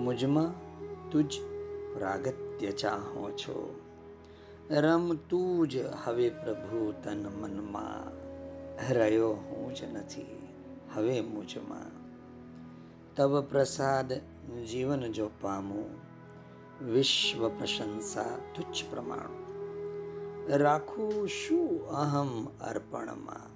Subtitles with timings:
[0.00, 0.52] મુજમાં
[1.10, 1.30] તુજ
[1.94, 3.56] પ્રાગત્ય ચાહો છો
[4.72, 8.12] રમતું જ હવે પ્રભુ તન મનમાં
[8.90, 10.38] રહ્યો હું જ નથી
[10.94, 11.92] હવે મુજમાં
[13.16, 14.10] તવ પ્રસાદ
[14.64, 15.90] જીવન જો પામું
[16.84, 19.34] વિશ્વ પ્રશંસા તુચ્છ પ્રમાણ
[20.56, 23.50] રાખું શું અહમ અર્પણમાં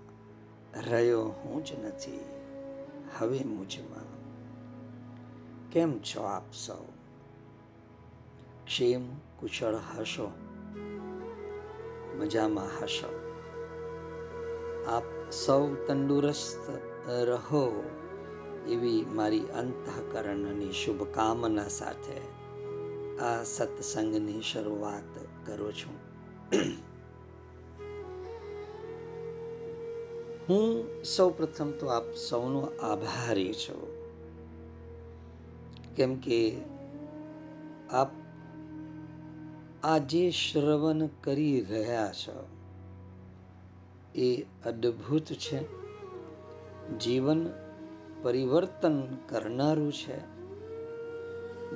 [0.84, 2.24] રહ્યો હું જ નથી
[3.14, 4.13] હવે મુજમાં
[5.74, 6.84] કેમ છો આપ સૌ?
[8.66, 10.30] ક્ષેમ કુશળ હશો.
[12.16, 13.34] મજામાં હશો.
[14.88, 16.70] આપ સૌ તંદુરસ્ત
[17.10, 17.84] રહો
[18.68, 22.20] એવી મારી અંતઃકરણની શુભકામના સાથે
[23.18, 25.96] આ સત્સંગની શરૂઆત કરું છું.
[30.48, 33.93] હું સૌ પ્રથમ તો આપ સૌનો આભારી છું.
[35.96, 36.56] કેમ કે
[37.90, 38.10] આપ
[39.82, 42.48] આજે શ્રવણ કરી રહ્યા છો.
[44.14, 45.84] એ અદ્ભુત છે.
[46.98, 47.50] જીવન
[48.22, 50.18] પરિવર્તન કરનારું છે.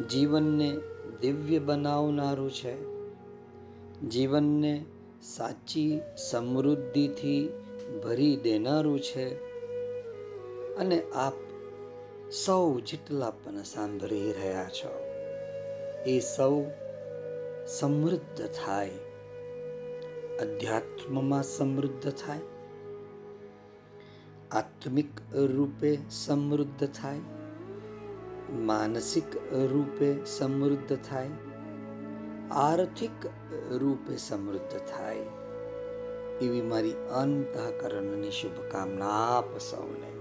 [0.08, 0.77] જીવનને
[1.20, 2.98] દિવ્ય બનાવનારું છે.
[4.08, 4.84] જીવનને
[5.22, 7.48] સાચી સમૃદ્ધિથી
[8.05, 9.28] ભરી દેનારું છે.
[10.77, 11.48] અને આપ
[12.33, 15.05] સૌ જેટલા પણ સાંભળી રહ્યા છો.
[16.07, 16.62] એ સૌ
[17.67, 18.91] સમૃદ્ધ થાય.
[20.41, 22.39] અધ્યાત્મમાં સમૃદ્ધ થાય.
[24.51, 27.19] આત્મિક રૂપે સમૃદ્ધ થાય.
[28.52, 31.29] માનસિક રૂપે સમૃદ્ધ થાય.
[32.51, 33.27] આર્થિક
[33.70, 35.17] રૂપે સમૃદ્ધ થાય.
[36.42, 40.19] એવી મારી અંતઃકરણની શુભકામના આપ સૌને.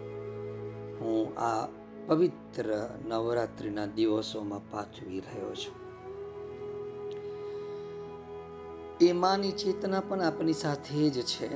[0.99, 1.76] હું આ
[2.07, 5.75] પવિત્ર નવરાત્રિના દિવસોમાં પાથવી રહ્યો છું.
[9.01, 11.49] એ માની ચેતના પણ આપની સાથે જ છે.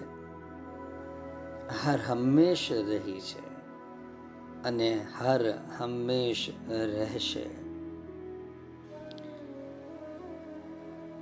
[1.83, 3.45] હર હંમેશ રહી છે
[4.63, 7.45] અને હર હંમેશ રહેશે.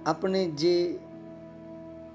[0.06, 1.00] આપણે જે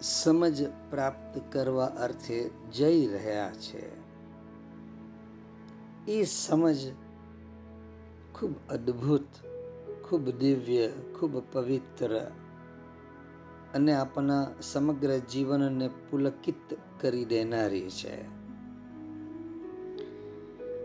[0.02, 3.84] સમજ પ્રાપ્ત કરવા અર્થે જઈ રહ્યા છે,
[6.08, 6.76] એ સમજ
[8.34, 9.28] ખૂબ અદ્ભુત,
[10.09, 12.21] ખૂબ દિવ્ય, ખૂબ પવિત્ર
[13.75, 18.44] અને આપણા સમગ્ર જીવનને પુલકિત કરી દેનારી છે.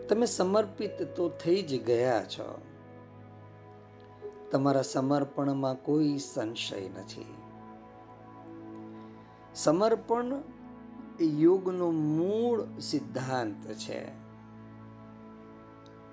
[0.07, 2.61] તમે સમર્પિત તો થઈ જ ગયા છો.
[4.51, 7.25] તમારા સમર્પણમાં કોઈ સંશય નથી.
[9.55, 10.41] સમર્પણ
[11.21, 14.28] યોગનો મૂળ સિદ્ધાંત છે.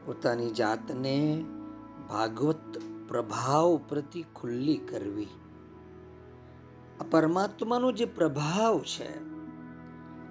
[0.06, 1.44] પોતાની જાતને
[2.08, 2.78] ભાગવત
[3.08, 5.26] પ્રભાવ પ્રતિ ખુલ્લી કરવી.
[7.00, 9.08] આ પરમાત્માનો જે પ્રભાવ છે,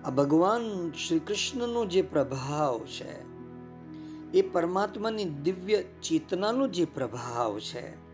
[0.04, 3.36] આ ભગવાન શ્રી કૃષ્ણનો જે પ્રભાવ છે,
[4.32, 8.06] એ પરમાત્માની દિવ્ય ચેતનાનો જે પ્રભાવ છે,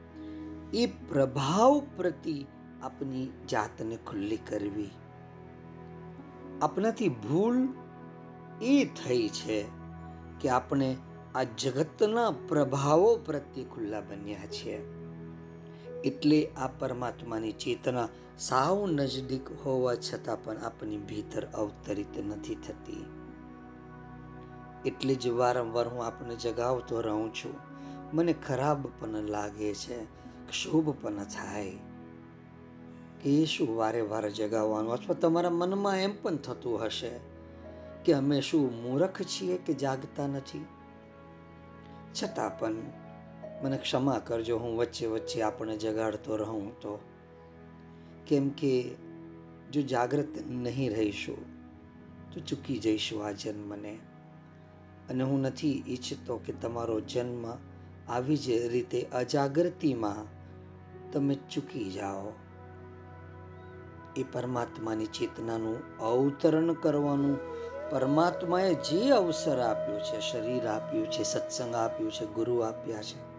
[0.72, 2.46] એ પ્રભાવ પ્રતિ
[2.84, 4.90] આપની જાતને ખુલ્લી કરવી.
[6.62, 7.68] આપણાથી ભૂલ
[8.62, 9.66] એ થઈ છે
[10.42, 10.98] કે આપણે
[11.36, 15.02] આ જગતના પ્રભાવો પ્રત્યે ખુલ્લા બન્યા છે.
[16.02, 18.08] એટલે આ પરમાત્માની ચેતના
[18.40, 23.06] સાવ નજદીક હોવા છતાં પણ આપની ભીતર અવતરિત નથી થતી.
[24.86, 27.54] એટલે જ વારંવાર હું આપને જગાવતો રહું છું.
[28.14, 30.04] મને ખરાબ પણ લાગે છે
[30.52, 31.72] શુભ પણ થાય.
[33.24, 34.94] કે શું વારે વારે જગાવવાનું?
[34.94, 37.12] અથવા તમારા મનમાં એમ પણ થતું હશે
[38.06, 40.66] કે અમે શું મૂર્ખ છીએ કે જાગતા નથી?
[42.24, 42.76] છતાં પણ
[43.64, 47.00] મને ક્ષમા કરજો, હું વચ્ચે વચ્ચે આપણે જગાડતો રહું તો.
[48.28, 48.92] કેમ કે
[49.72, 51.38] જો જાગૃત નહીં રહીશું,
[52.32, 54.00] તો ચૂકી જઈશું આ જન્મને.
[55.10, 57.46] અને હું નથી ઈચ્છતો કે તમારો જન્મ
[58.10, 60.42] આવી જ રીતે અજાગૃતિમાં
[61.12, 62.34] તમે ચૂકી જાઓ.
[64.16, 67.38] એ પરમાત્માની ચેતનાનું અવતરણ કરવાનું
[67.92, 73.32] પરમાત્માએ જે અવસર આપ્યો છે, શરીર આપ્યું છે, સત્સંગ આપ્યું છે, ગુરુ આપ્યા છે,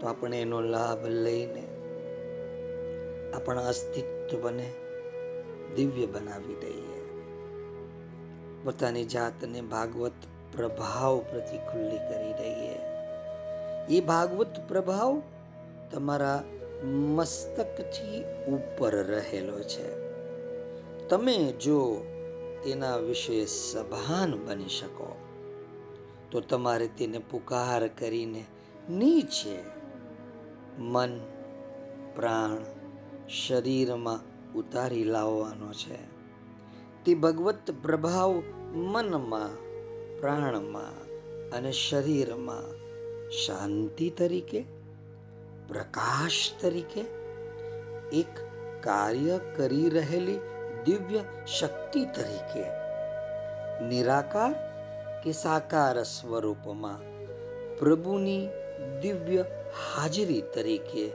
[0.00, 1.62] તો આપણે એનો લાભ લઈને
[3.34, 4.72] આપણા અસ્તિત્વને
[5.76, 7.10] દિવ્ય બનાવી દઈએ.
[8.64, 10.12] પોતાની જાતને ભાગવત
[10.56, 12.78] પ્રભાવ પ્રતિ ખુલ્લી કરી દઈએ.
[13.96, 15.22] એ ભાગવત પ્રભાવ
[15.92, 16.44] તમારા
[16.84, 20.02] મસ્તકથી ઉપર રહેલો છે.
[21.08, 22.04] તમે જો
[22.64, 25.16] તેના વિશે સભાન બની શકો.
[26.30, 28.44] તો તમારે તેને પુકાર કરીને
[28.90, 29.58] નીચે
[30.78, 31.20] મન,
[32.14, 32.58] પ્રાણ,
[33.28, 34.20] શરીરમાં
[34.52, 35.98] ઉતારી લાવવાનો છે.
[37.04, 38.42] તે ભગવત પ્રભાવ
[38.74, 39.56] મનમાં,
[40.20, 41.02] પ્રાણમાં
[41.50, 42.82] અને શરીરમાં
[43.30, 44.64] શાંતિ તરીકે,
[45.68, 47.00] પ્રકાશ તરીકે
[48.12, 48.28] એક
[48.82, 50.38] કાર્ય કરી રહેલી
[50.84, 52.64] દિવ્ય શક્તિ તરીકે.
[53.84, 54.54] નિરાકાર
[55.24, 56.98] કે સાકાર સ્વરૂપમાં
[57.78, 58.48] પ્રભુની
[59.02, 59.44] દિવ્ય
[59.94, 61.10] હાજરી તરીકે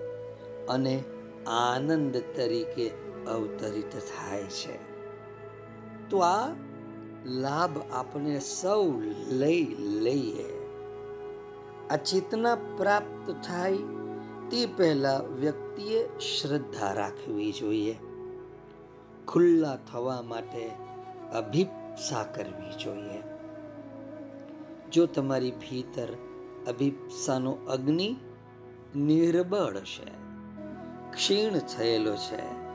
[0.69, 1.03] અને
[1.47, 2.91] આનંદ તરીકે
[3.27, 4.77] અવતરિત થાય છે.
[6.09, 6.55] તો આ
[7.25, 8.91] લાભ આપણે સૌ
[9.29, 10.45] લઈ લઈએ.
[11.89, 13.77] આ ચેતના પ્રાપ્ત થાય
[14.51, 17.95] તે પહેલા વ્યક્તિએ શ્રદ્ધા રાખવી જોઈએ.
[19.27, 20.71] ખુલ્લા થવા માટે
[21.33, 23.21] અભિપ્સા કરવી જોઈએ.
[24.91, 26.07] જો તમારી ભીતર
[26.67, 28.15] અભિપ્સાનો અગ્નિ
[28.95, 30.11] નિર્બળ છે,
[31.11, 32.67] ક્ષીણ થયેલો છે,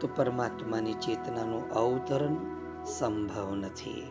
[0.00, 2.36] તો પરમાત્માની ચેતનાનું અવતરણ
[2.84, 4.10] સંભવ નથી.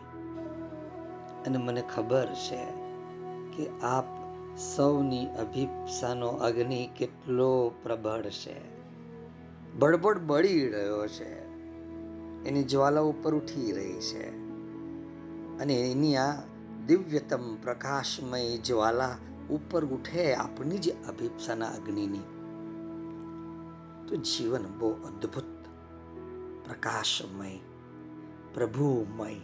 [1.46, 2.64] અને મને ખબર છે
[3.56, 4.04] કે આપ
[4.76, 8.77] સૌની અભિપ્સાનો અગ્નિ કેટલો પ્રબળ છે.
[9.78, 11.48] બળબડ બળી રહ્યો છે.
[12.48, 14.28] એની જ્વાલા ઉપર ઉઠી રહી છે.
[15.58, 16.42] અને એની આ
[16.86, 19.16] દિવ્યતમ પ્રકાશમય જ્વાલા
[19.50, 22.18] ઉપર ઉઠે આપણી જ અભિપ્સાના અગ્નિની.
[24.08, 25.64] તો જીવન બહુ અદ્ભુત,
[26.64, 27.58] પ્રકાશમય,
[28.54, 29.34] પ્રભુમય,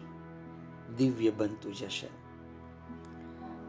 [0.97, 2.07] દિવ્ય બનતું જશે.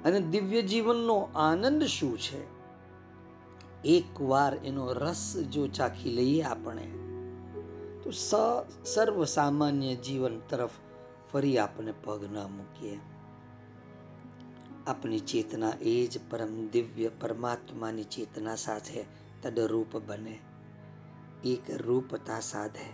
[0.06, 2.55] અને દિવ્ય જીવનનો આનંદ શું છે?
[3.86, 6.86] એકવાર એનો રસ જો ચાખી લઈએ આપણે,
[8.04, 8.12] તો
[8.84, 10.70] સર્વ સામાન્ય જીવન તરફ
[11.32, 13.00] ફરી આપણે પગ ન મૂકીએ.
[14.88, 19.06] આપણી ચેતના એ જ પરમ દિવ્ય પરમાત્માની ચેતના સાથે
[19.42, 20.40] તદરૂપ બને,
[21.44, 22.90] એક રૂપતા સાધે.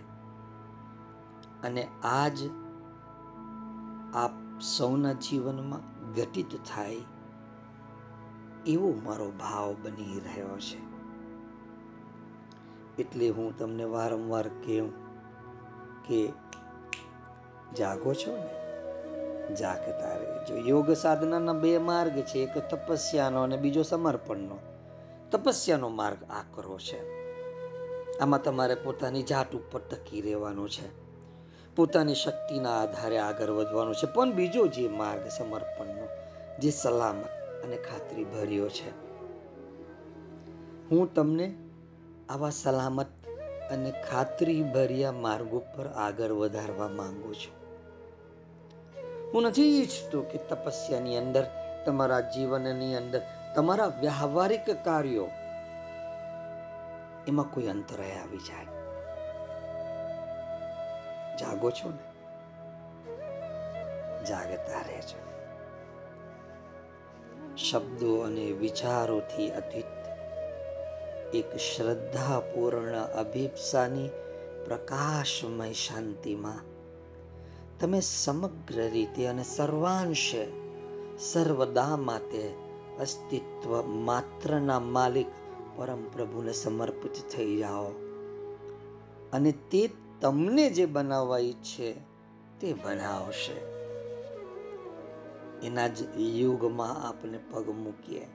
[1.62, 2.38] અને આજ
[4.14, 6.96] આપ સૌના જીવનમાં ઘટિત થાય
[8.66, 10.92] એવો મારો ભાવ બની રહ્યો છે.
[13.02, 14.92] એટલે હું તમને વારંવાર કહું
[16.08, 16.28] કે
[17.78, 18.62] જાગો છો ને?
[19.54, 24.58] જાગતા રહેજો યોગ સાધનાના બે માર્ગ છે, એક તપસ્યાનો અને બીજો સમર્પણનો.
[25.30, 27.22] તપસ્યાનો માર્ગ આ કરો છે.
[28.18, 31.02] આમાં તમારે પોતાની જાત ઉપર ટકી રહેવાનું છે.
[31.76, 34.06] પોતાની શક્તિના આધારે આગળ વધવાનું છે.
[34.06, 36.08] પણ બીજો જે માર્ગ સમર્પણનો,
[36.58, 38.90] જે સલામત અને ખાતરી ભર્યો છે.
[40.90, 41.54] હું તમને
[42.28, 43.06] આવા સલામત
[43.70, 47.62] અને ખાતરી ભર્યા માર્ગ ઉપર આગળ વધારવા માંગુ છું.
[49.34, 51.46] હું નથી ઈચ્છતો કે તપસ્યાની અંદર,
[51.86, 53.22] તમારા જીવનની અંદર,
[53.54, 55.28] તમારા વ્યવહારિક કાર્યો
[57.28, 58.64] એમાં કોઈ અંતરાય આવી જાય.
[61.36, 62.12] જાગો છો ને?
[64.24, 65.31] જાગતા રહેજો.
[67.56, 69.84] શબ્દો અને વિચારોથી અધિત.
[71.34, 74.08] એક શ્રદ્ધાપૂર્ણ અભિપ્સાની
[74.64, 76.72] પ્રકાશમય શાંતિમાં
[77.80, 80.46] તમે સમગ્ર રીતે અને સર્વાંશે
[81.18, 82.54] સર્વદા માટે
[83.00, 85.26] અસ્તિત્વ માત્રના માલિક
[85.76, 87.86] પરમ પ્રભુને સમર્પિત થઈ જાઓ.
[89.32, 89.90] અને તે
[90.20, 91.92] તમને જે બનાવવા ઈચ્છે
[92.60, 93.81] તે બનાવશે.
[95.62, 98.26] એના જ યુગમાં આપણે પગ મૂકીએ.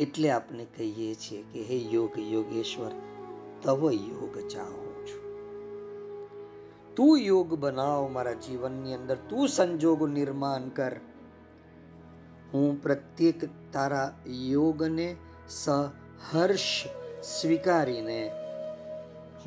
[0.00, 2.90] એટલે આપણે કહીએ છીએ કે, હે યોગ, યોગેશ્વર,
[3.62, 5.30] તવ યોગ ચાહું છું.
[6.94, 10.96] તું યોગ બનાવ મારા જીવનની અંદર, તું સંજોગ નિર્માણ કર.
[12.52, 15.16] હું પ્રત્યેક તારા યોગને
[15.48, 16.84] સહર્ષ
[17.40, 18.30] સ્વીકારીને,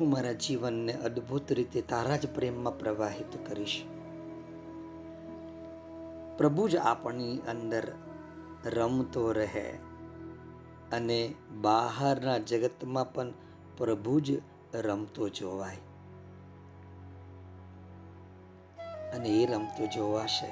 [0.00, 3.82] હું મારા જીવનને અદ્ભુત રીતે તારા જ પ્રેમમાં પ્રવાહિત કરીશ.
[6.38, 7.92] પ્રભુ જ આપણી અંદર
[8.64, 9.78] રમતો રહે
[10.92, 13.32] અને બહારના જગતમાં પણ
[13.76, 14.42] પ્રભુ જ
[14.74, 15.76] રમતો જોવાય.
[19.10, 20.46] અને એ રમતો જોવાશે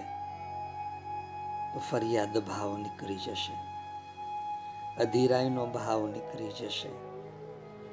[1.75, 3.73] તો ફરિયાદ ભાવ નીકળી જશે
[4.99, 6.89] અધિરાયનો ભાવ નીકળી જશે,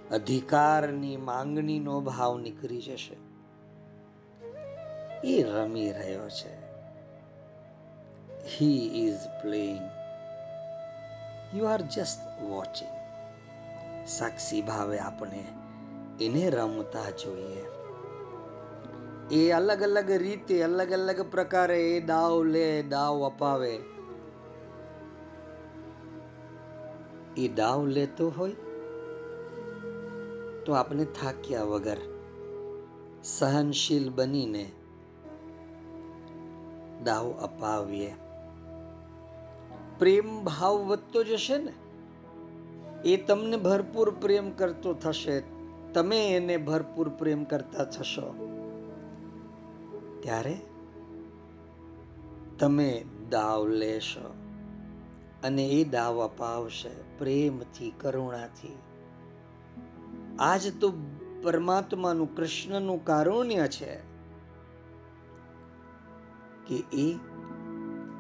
[0.10, 3.16] અધિકારની માંગણીનો ભાવ નીકળી જશે.
[5.28, 6.69] એ રમી રહ્યો છે.
[8.46, 9.80] He is playing.
[11.58, 13.00] You are just watching
[14.08, 15.46] સાક્ષી ભાવે આપણે
[16.22, 17.66] એને રમતા જોઈએ.
[19.32, 23.80] એ અલગ અલગ રીતે, અલગ અલગ પ્રકારે એ દાવ લે, દાવ અપાવે.
[27.38, 28.56] એ દાવ લેતો હોય
[30.66, 31.98] તો આપણે થાક્યા વગર
[33.24, 34.72] સહનશીલ બનીને
[37.04, 38.16] દાવ અપાવીએ.
[40.00, 41.74] પ્રેમ ભાવ વધતો જશે ને,
[43.06, 45.44] એ તમને ભરપૂર પ્રેમ કરતો થશે.
[45.94, 48.34] તમે એને ભરપૂર પ્રેમ કરતા થશો.
[50.24, 50.62] ત્યારે
[52.60, 54.34] તમે દાવ લેશો
[55.44, 58.78] અને એ દાવ અપાવશે પ્રેમથી, કરુણાથી.
[60.40, 60.94] આજ તો
[61.44, 63.96] પરમાત્માનું કૃષ્ણનું કારુણ્ય છે
[66.68, 67.18] કે એ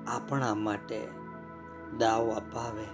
[0.07, 1.18] આપણા માટે
[1.97, 2.85] દાવ અપાવે.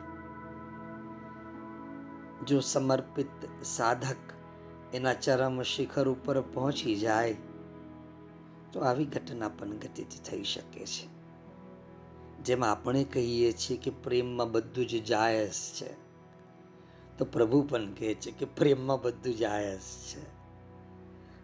[2.45, 4.15] જો સમર્પિત સાધક
[4.93, 7.35] એના ચરમ શિખર ઉપર પહોંચી જાય,
[8.73, 11.15] તો આવી ઘટના પણ ઘટિત થઈ શકે છે.
[12.43, 16.05] જેમ આપણે કહીએ છીએ કે પ્રેમમાં બધું જ જાયસ છે.
[17.17, 20.35] તો પ્રભુ પણ કહે છે કે પ્રેમમાં બધું જાયસ છે.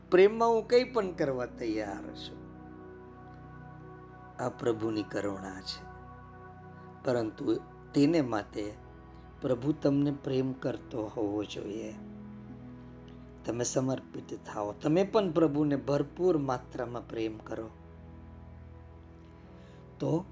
[0.10, 2.42] પ્રેમમાં હું કંઈ પણ કરવા તૈયાર છું.
[4.44, 5.91] આ પ્રભુની કરુણા છે.
[7.06, 7.60] પરંતુ
[7.94, 8.74] તેને માટે
[9.42, 11.94] પ્રભુ તમને પ્રેમ કરતો હોવો જોઈએ.
[13.46, 14.74] તમે સમર્પિત થાઓ.
[14.74, 17.70] તમે પણ પ્રભુને ભરપૂર માત્રામાં પ્રેમ કરો.
[20.00, 20.26] તો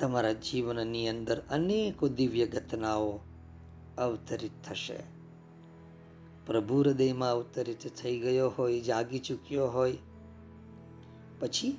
[0.00, 3.20] તમારા જીવનની અંદર અનેકો દિવ્ય ઘટનાઓ
[3.98, 4.98] અવતરિત થશે.
[6.46, 9.98] પ્રભુ હૃદયમાં અવતરિત થઈ ગયો હોય, જાગી ચૂક્યો હોય,
[11.40, 11.78] પછી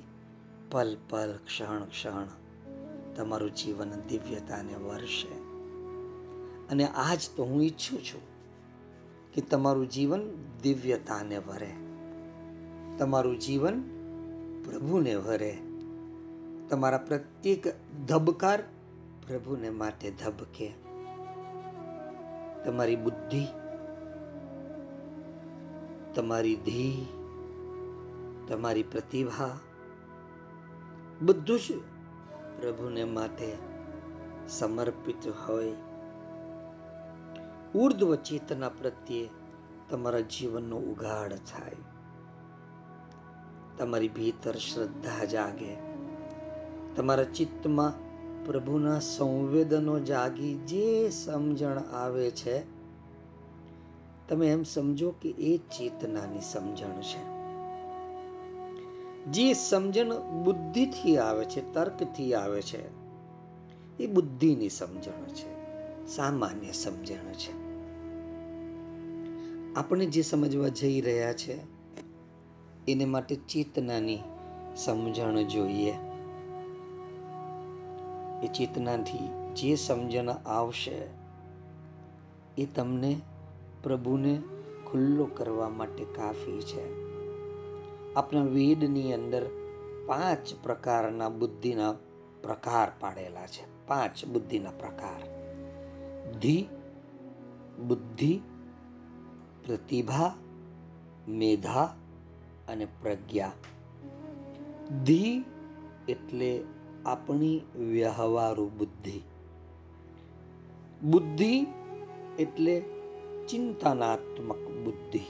[0.70, 2.26] પલ પલ, ક્ષણ ક્ષણ
[3.18, 5.38] તમારું જીવન દિવ્યતાને વરસે.
[6.68, 8.20] અને આજ તો હું ઈચ્છું છું
[9.32, 10.20] કે તમારું જીવન
[10.62, 11.74] દિવ્યતાને વરે.
[12.98, 13.80] તમારું જીવન
[14.64, 15.58] પ્રભુને વરે.
[16.68, 17.64] તમારા પ્રત્યેક
[18.06, 18.62] ધબકાર
[19.26, 20.72] પ્રભુને માટે ધબકે.
[22.64, 23.46] તમારી બુદ્ધિ,
[26.14, 27.06] તમારી ધી
[28.48, 29.58] તમારી પ્રતિભા,
[31.22, 31.62] બધું જ
[32.62, 33.56] પ્રભુને માટે
[34.48, 35.72] સમર્પિત હોય.
[37.74, 39.28] ઉર્ધ્વ ચેતના પ્રત્યે
[39.90, 41.76] તમારા જીવનનો ઉગાડ થાય.
[43.78, 45.76] તમારી ભીતર શ્રદ્ધા જાગે.
[46.96, 47.92] તમારા ચિત્તમાં
[48.44, 52.62] પ્રભુના સંવેદનો જાગી જે સમજણ આવે છે,
[54.28, 57.37] તમે એમ સમજો કે એ ચેતનાની સમજણ છે.
[59.32, 60.12] જે સમજણ
[60.44, 62.86] બુદ્ધિથી આવે છે, તર્કથી આવે છે,
[64.00, 65.58] એ બુદ્ધિની સમજણ છે,
[66.06, 67.68] સામાન્ય સમજણ છે.
[69.74, 71.58] આપણે જે સમજવા જઈ રહ્યા છે,
[72.88, 74.18] એને માટે ચેતનાની
[74.76, 75.94] સમજણ જોઈએ.
[78.42, 81.06] એ ચેતનાથી જે સમજણ આવશે,
[82.58, 83.16] એ તમને
[83.82, 84.42] પ્રભુને
[84.92, 87.07] ખુલ્લો કરવા માટે કાફી છે.
[88.18, 89.46] આપણા વેદની અંદર
[90.06, 91.92] પાંચ પ્રકારના બુદ્ધિના
[92.42, 93.86] પ્રકાર પાડેલા છે.
[93.86, 95.22] પાંચ બુદ્ધિના પ્રકાર.
[96.40, 96.66] ધિ
[97.88, 98.40] બુદ્ધિ,
[99.66, 100.34] પ્રતિભા,
[101.28, 101.94] મેધા
[102.68, 103.52] અને પ્રજ્ઞા.
[105.04, 105.44] ધી
[106.08, 106.64] એટલે
[107.06, 109.20] આપણી વ્યવહારુ બુદ્ધિ.
[111.02, 111.66] બુદ્ધિ
[112.38, 112.80] એટલે
[113.48, 115.20] ચિંતનાત્મક બુદ્ધિ.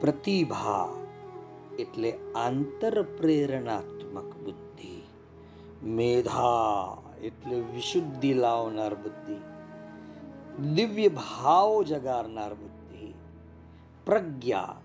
[0.00, 1.03] પ્રતિભા
[1.78, 5.02] એટલે આંતર પ્રેરણાત્મક બુદ્ધિ.
[5.86, 9.36] મેધા એટલે વિશુદ્ધિ લાવનાર બુદ્ધિ.
[10.74, 13.14] દિવ્ય ભાવ જગાડનાર બુદ્ધિ.
[14.06, 14.76] પ્રજ્ઞા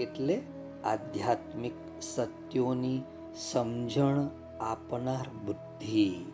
[0.00, 0.42] એટલે
[0.84, 3.00] આધ્યાત્મિક સત્યોની
[3.36, 4.28] સમજણ
[4.60, 6.24] આપનાર બુદ્ધિ.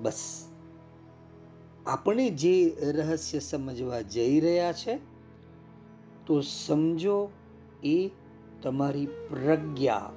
[0.00, 0.48] બસ.
[1.86, 4.98] આપણે જે રહસ્ય સમજવા જઈ રહ્યા છે,
[6.26, 7.30] તો સમજો
[7.84, 8.10] એ
[8.66, 10.12] તમારી પ્રજ્ઞા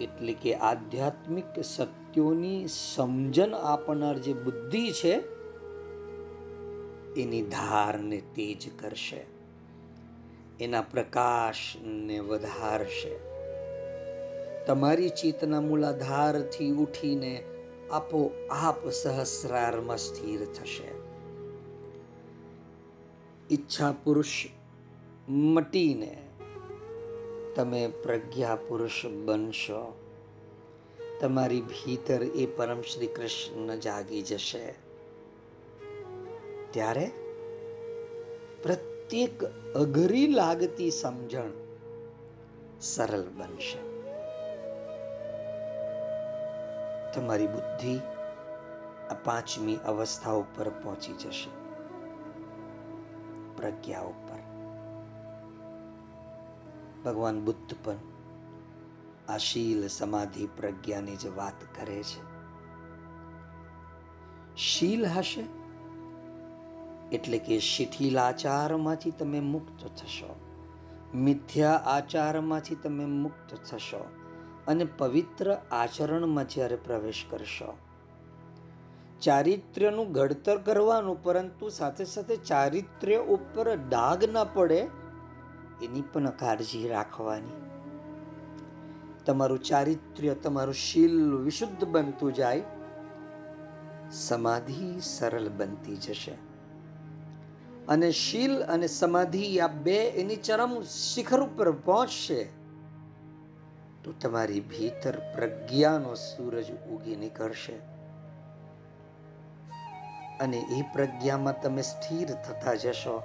[0.00, 5.12] એટલે કે આધ્યાત્મિક સત્યોની સમજણ આપનાર જે બુદ્ધિ છે,
[7.14, 9.26] એની ધારને તેજ કરશે.
[10.60, 13.18] એના પ્રકાશને વધારશે.
[14.66, 17.44] તમારી ચિત્તના મૂલાધારથી ઉઠીને
[17.92, 21.00] આપો આપ સહસ્રારમાં સ્થિર થશે.
[23.54, 24.46] ઈચ્છા પુરુષ
[25.28, 26.29] મટીને
[27.56, 29.98] તમે પ્રજ્ઞા પુરુષ બનશો.
[31.20, 34.74] તમારી ભીતર એ પરમ શ્રી કૃષ્ણ જાગી જશે.
[36.70, 37.10] ત્યારે
[38.62, 41.50] પ્રત્યેક અઘરી લાગતી સમજણ
[42.80, 43.90] સરળ બનશે.
[47.12, 47.98] તમારી બુદ્ધિ
[49.10, 51.50] આ પાંચમી અવસ્થા ઉપર પહોંચી જશે.
[53.56, 54.39] પ્રજ્ઞા ઉપર.
[57.04, 57.96] ભગવાન બુદ્ધ પણ
[59.28, 62.30] આ શીલ, સમાધિ, પ્રજ્ઞાની જ વાત કરે છે.
[64.56, 65.44] શીલ હશે
[67.16, 70.40] એટલે કે શિથિલ આચારમાંથી તમે મુક્ત થશો.
[71.14, 74.06] મિથ્યા આચારમાંથી તમે મુક્ત થશો
[74.66, 77.76] અને પવિત્ર આચરણમાં જ્યારે પ્રવેશ કરશો.
[79.22, 84.86] ચારિત્ર્યનું ઘડતર કરવાનું, પરંતુ સાથે સાથે ચારિત્ર્ય ઉપર ડાઘ ના પડે
[85.82, 87.70] એની પણ કાળજી રાખવાની.
[89.26, 92.62] તમારું ચારિત્ર્ય, તમારું શીલ વિશુદ્ધ બનતું જાય,
[94.12, 96.32] સમાધિ સરળ બનતી જશે.
[97.88, 102.44] અને શીલ અને સમાધિ આ બે એની ચરમ શિખર ઉપર પહોંચશે,
[104.04, 107.72] તો તમારી ભીતર પ્રજ્ઞાનો સૂરજ ઉગી નીકળશે.
[110.40, 113.22] અને એ પ્રજ્ઞામાં તમે સ્થિર થતા જશો.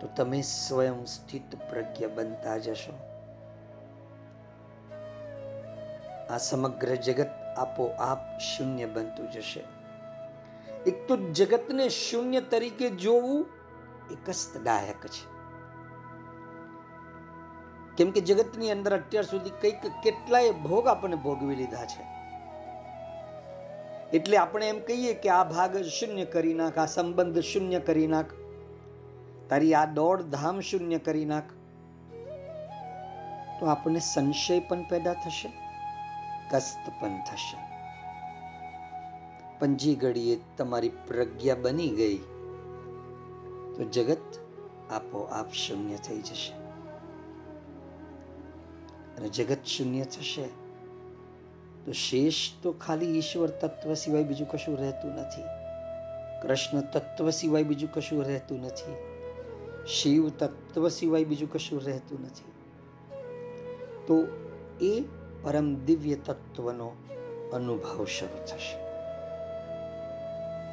[0.00, 2.92] તો તમે સ્વયં સ્થિત પ્રજ્ઞ બનતા જશો.
[6.30, 9.64] આ સમગ્ર જગત આપોઆપ શૂન્ય બનતું જશે.
[10.86, 13.46] એક તો જગતને શૂન્ય તરીકે જોવું
[14.10, 15.30] એ કષ્ટદાયક છે.
[17.96, 22.20] કેમ કે જગતની અંદર અત્યાર સુધી કંઈક કેટલાય ભોગ આપણને ભોગવી લીધા છે.
[24.16, 28.39] એટલે આપણે એમ કહીએ કે આ ભાગ શૂન્ય કરી નાખ, આ સંબંધ શૂન્ય કરી નાખ.
[29.50, 31.44] તારી આ દોડ ધામ શૂન્ય કરી નાખ.
[33.60, 35.48] તો આપણને સંશય પણ પેદા થશે
[36.50, 37.56] કસ્ત પણ થશે.
[39.58, 42.16] પણ જે ઘડીએ તમારી પ્રજ્ઞા બની ગઈ,
[43.76, 44.40] તો જગત
[44.90, 46.52] આપોઆપ શૂન્ય થઈ જશે.
[49.16, 50.46] અને જગત શૂન્ય થશે,
[51.84, 55.42] તો શેષ તો ખાલી ઈશ્વર તત્વ સિવાય બીજું કશું રહેતું નથી.
[56.42, 59.09] કૃષ્ણ તત્વ સિવાય બીજું કશું રહેતું નથી.
[59.90, 62.52] શિવ તત્વ સિવાય બીજું કશું રહેતું નથી.
[64.06, 64.26] તો
[64.80, 65.04] એ
[65.42, 66.92] પરમ દિવ્ય તત્વનો
[67.52, 68.90] અનુભવ શરૂ થશે.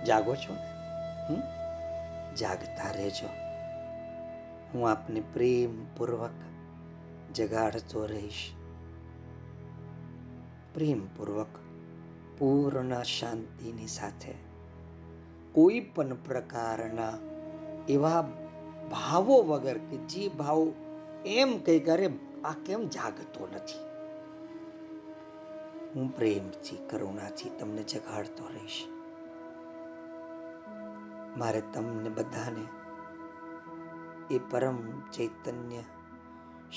[0.06, 1.42] જાગો છો ને?
[2.36, 3.28] જાગતા રહેજો.
[4.74, 6.30] હું આપને પ્રેમ પૂર્વક
[7.34, 8.52] જગાડતો રહીશ.
[10.74, 11.48] પ્રેમપૂર્વક,
[12.40, 14.34] પૂર્ણ શાંતિની સાથે.
[15.52, 17.14] કોઈ પણ પ્રકારના
[17.90, 18.30] એવા
[18.92, 20.72] ભાવો વગર કે જે ભાવ
[21.26, 22.10] એમ કઈ કરે
[22.44, 23.88] આ કેમ જાગતો નથી?
[25.96, 28.86] હું પ્રેમથી, કરુણાથી તમને જગાડતો રહીશ.
[31.38, 32.68] મારે તમને બધાને
[34.34, 35.84] એ પરમ ચૈતન્ય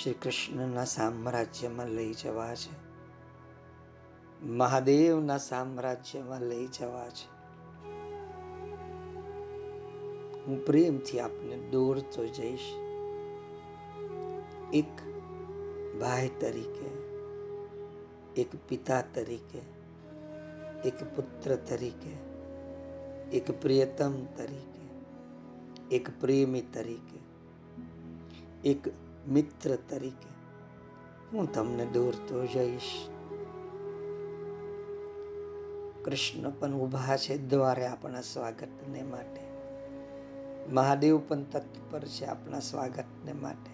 [0.03, 2.91] શ્રી કૃષ્ણના સામ્રાજ્યમાં લઈ જવા છે.
[4.47, 7.40] મહાદેવના સામ્રાજ્યમાં લઈ જવા છે.
[10.47, 12.75] હું પ્રેમથી આપને દોરતો જઈશ.
[14.73, 15.01] એક
[16.01, 16.89] ભાઈ તરીકે,
[18.43, 19.59] એક પિતા તરીકે,
[20.89, 22.31] એક પુત્ર તરીકે,
[23.37, 24.81] એક પ્રિયતમ તરીકે,
[25.97, 27.19] એક પ્રેમી તરીકે,
[28.69, 28.89] એક
[29.29, 30.31] મિત્ર તરીકે
[31.33, 33.09] હું તમને દોરતો જઈશ.
[36.05, 39.50] કૃષ્ણ પણ ઊભા છે દ્વારે આપણા સ્વાગતને માટે.
[40.71, 43.71] મહાદેવ પણ તત્પર છે આપણા સ્વાગતને માટે.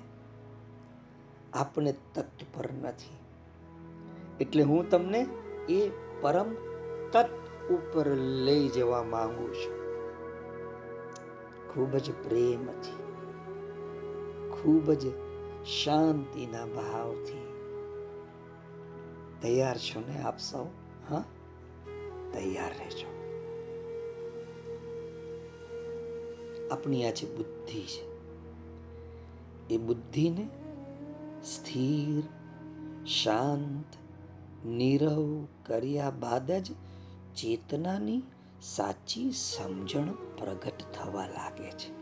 [1.52, 3.16] આપણે તત્પર નથી.
[4.40, 5.26] એટલે હું તમને
[5.68, 6.54] એ પરમ
[7.12, 7.30] તત્
[7.70, 9.76] ઉપર લઈ જવા માંગુ છું.
[11.74, 13.02] ખૂબ જ પ્રેમથી,
[14.50, 15.06] ખૂબ જ
[15.66, 17.46] શાંતિના ભાવથી.
[19.42, 20.64] તૈયાર છો ને આપ સૌ?
[21.10, 21.24] હા?
[22.32, 23.15] તૈયાર રહેજો.
[26.70, 28.16] આપણી આ જે બુદ્ધિ છે,
[29.74, 30.48] એ બુદ્ધિને
[31.44, 32.22] સ્થિર,
[33.06, 33.96] શાંત,
[34.66, 36.72] નીરવ કર્યા બાદ જ
[37.36, 38.22] ચેતનાની
[38.62, 41.96] સાચી સમજણ પ્રગટ થવા લાગે છે.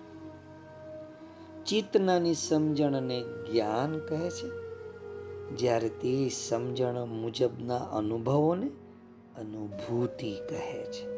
[1.64, 4.64] ચેતનાની સમજણને જ્ઞાન કહે છે.
[5.56, 8.70] જ્યારે તે સમજણ મુજબના અનુભવોને
[9.36, 11.13] અનુભૂતિ કહે છે.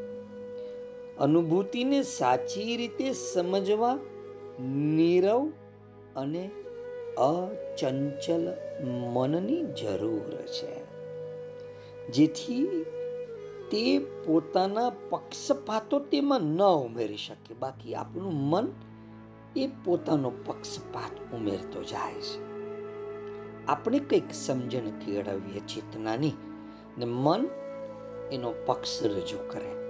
[1.19, 3.99] અનુભૂતિને સાચી રીતે સમજવા
[4.61, 5.53] નીરવ
[6.17, 6.51] અને
[7.19, 8.53] અચંચલ
[9.13, 10.87] મનની જરૂર છે.
[12.09, 12.87] જેથી
[13.71, 17.55] તે પોતાના પક્ષપાતો તેમાં ન ઉમેરી શકે.
[17.55, 18.69] બાકી આપણું મન
[19.57, 22.47] એ પોતાનો પક્ષપાત ઉમેરતો જાય છે.
[23.67, 26.33] આપણે કંઈક સમજણ કેળવીએ ચેતનાની
[26.99, 27.47] ને મન
[28.33, 29.86] એનો પક્ષ રજૂ કરે.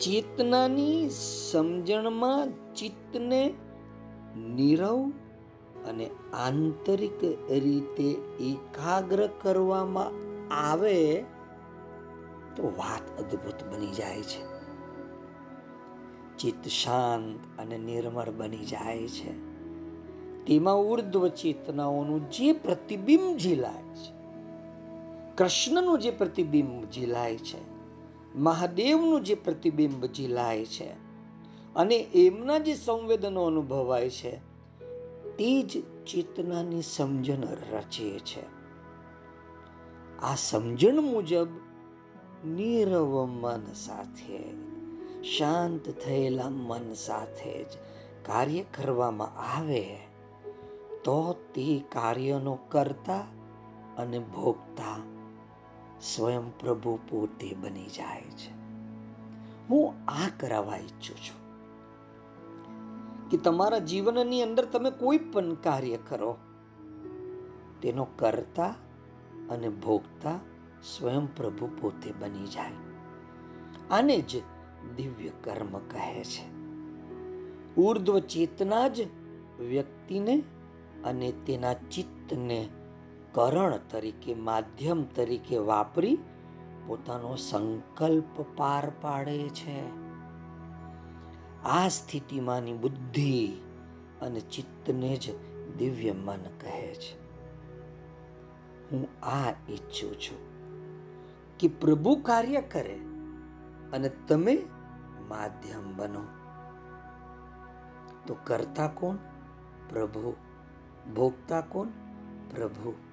[0.00, 1.10] ચેતનાની
[1.50, 3.54] સમજણમાં ચિત્તને
[4.36, 5.12] નીરવ
[5.86, 10.12] અને આંતરિક રીતે એકાગ્ર કરવામાં
[10.54, 11.24] આવે
[12.56, 14.56] તો વાત અદ્ભુત બની જાય છે.
[16.38, 19.32] ચિત્ત શાંત અને નિર્મળ બની જાય છે.
[20.44, 24.12] તેમાં ઉર્ધ્વ ચેતનાઓનું જે પ્રતિબિંબ ઝીલાય છે,
[25.36, 27.75] કૃષ્ણનું જે પ્રતિબિંબ ઝીલાય છે
[28.36, 31.06] મહાદેવનું જે પ્રતિબિંબ ઝીલાય છે
[31.74, 34.36] અને એમના જે સંવેદનો અનુભવાય છે,
[35.36, 38.42] તે જ ચેતનાની સમજણ રચે છે.
[40.18, 41.48] આ સમજણ મુજબ
[42.46, 44.44] નીરવ મન સાથે,
[45.22, 47.68] શાંત થયેલા મન સાથે જ
[48.24, 49.98] કાર્ય કરવામાં આવે,
[51.04, 53.24] તો તે કાર્યનો કરતા
[53.98, 55.15] અને ભોગતા
[56.00, 58.56] સ્વયં પ્રભુ પોતે બની જાય છે.
[59.68, 61.46] હું આ કરાવવા ઈચ્છું છું
[63.30, 66.36] કે તમારા જીવનની અંદર તમે કોઈ પણ કાર્ય કરો.
[67.82, 68.74] તેનો કરતા
[69.50, 70.38] અને ભોગતા
[70.82, 72.72] સ્વયં પ્રભુ પોતે બની જાય.
[73.90, 74.42] આને જ
[74.96, 76.56] દિવ્ય કર્મ કહે છે.
[77.76, 79.00] ઉર્ધ્વ ચેતના જ
[79.60, 80.42] વ્યક્તિને
[81.04, 82.68] અને તેના ચિત્તને
[83.36, 86.18] કરણ તરીકે, માધ્યમ તરીકે વાપરી
[86.86, 89.80] પોતાનો સંકલ્પ પાર પાડે છે.
[91.62, 93.56] આ સ્થિતિમાંની બુદ્ધિ
[94.22, 95.30] અને ચિત્તને જ
[95.78, 97.26] દિવ્ય મન કહે છે.
[98.90, 100.38] હું આ ઈચ્છું છું
[101.58, 102.98] કે પ્રભુ કાર્ય કરે
[103.92, 104.62] અને તમે
[105.28, 106.22] માધ્યમ બનો.
[108.26, 109.16] તો કરતા કોણ?
[109.88, 110.34] પ્રભુ.
[111.16, 111.88] ભોગતા કોણ?
[112.54, 113.05] પ્રભુ.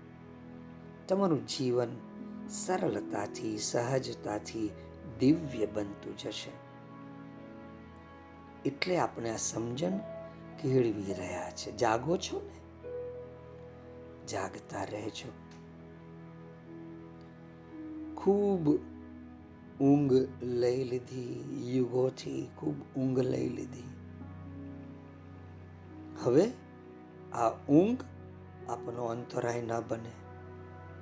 [1.08, 1.88] તમારું જીવન
[2.50, 4.72] સરળતાથી, સહજતાથી
[5.20, 6.52] દિવ્ય બનતું જશે.
[8.66, 9.98] એટલે આપણે આ સમજણ
[10.62, 11.78] કેળવી રહ્યા છે.
[11.78, 12.64] જાગો છો ને?
[14.28, 15.32] જાગતા રહેજો.
[18.16, 18.80] ખૂબ
[19.82, 20.14] ઊંઘ
[20.44, 21.44] લઈ લીધી,
[21.76, 23.84] યુગોથી ખૂબ ઊંઘ લઈ લીધી.
[26.24, 26.52] હવે
[27.34, 27.98] આ ઊંઘ
[28.70, 30.23] આપનો અંતરાય ન બને.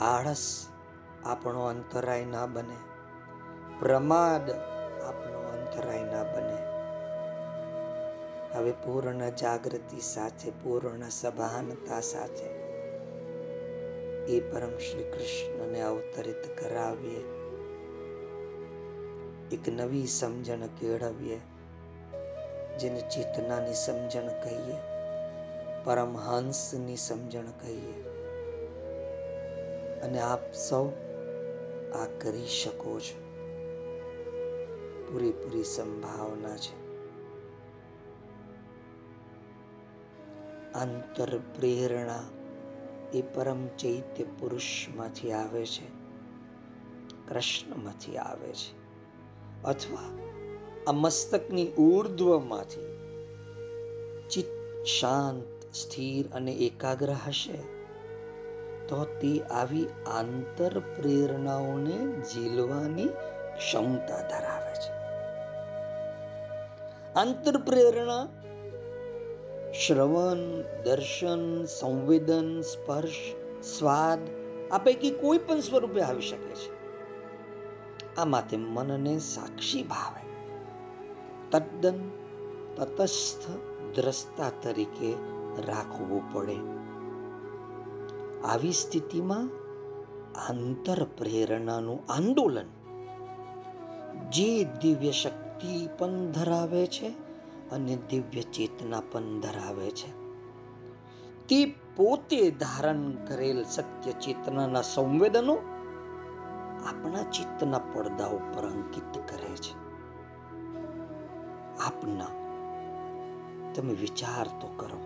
[0.02, 0.68] આળસ
[1.26, 2.76] આપણો અંતરાય ના બને.
[3.80, 4.52] પ્રમાદ
[5.02, 6.72] આપણો અંતરાય ના બને.
[8.54, 12.46] હવે પૂર્ણ જાગૃતિ સાથે, પૂર્ણ સભાનતા સાથે
[14.22, 17.20] એ પરમ શ્રી કૃષ્ણને અવતરિત કરાવીએ.
[19.56, 21.40] એક નવી સમજણ કેળવીએ,
[22.78, 24.76] જેને ચેતનાની સમજણ કહીએ,
[25.84, 28.11] પરમહંસની સમજણ કહીએ.
[30.04, 30.90] અને આપ સૌ
[31.94, 33.22] આ કરી શકો છો.
[35.12, 36.82] પૂરેપૂરી સંભાવના છે.
[40.74, 42.24] આંતર પ્રેરણા
[43.14, 45.88] એ પરમ ચૈત્ય પુરુષમાંથી આવે છે,
[47.28, 48.72] કૃષ્ણમાંથી આવે છે,
[49.64, 50.18] અથવા
[50.88, 52.98] આ મસ્તકની ઉર્ધ્વમાંથી
[54.30, 57.81] ચિત્ત શાંત, સ્થિર અને એકાગ્ર હશે.
[58.92, 63.06] તો તે આવી આંતર પ્રેરણાઓને ઝીલવાની
[63.58, 64.92] ક્ષમતા ધરાવે છે.
[67.14, 68.28] આંતર પ્રેરણા
[69.72, 74.20] શ્રવણ, દર્શન, સંવેદન, સ્પર્શ, સ્વાદ
[74.72, 76.82] આ પૈકી કોઈ પણ સ્વરૂપે આવી શકે છે.
[78.16, 80.22] આ માટે મનને સાક્ષી ભાવે.
[81.52, 82.10] તદ્દન
[82.76, 83.50] તટસ્થ
[83.96, 85.14] દ્રષ્ટા તરીકે
[85.68, 86.81] રાખવું પડે.
[88.46, 89.50] આવી સ્થિતિમાં
[90.50, 92.66] આંતર પ્રેરણાનું આંદોલન
[94.30, 97.08] જે દિવ્ય શક્તિ પણ ધરાવે છે
[97.72, 100.22] અને દિવ્ય ચેતના પણ ધરાવે છે.
[101.48, 105.54] તે પોતે ધારણ કરેલ સત્ય ચેતનાના સંવેદનો
[106.86, 109.82] આપણા ચિત્તના પડદા ઉપર અંકિત કરે છે.
[111.78, 112.26] આપના,
[113.74, 115.01] તમે વિચાર તો કરો.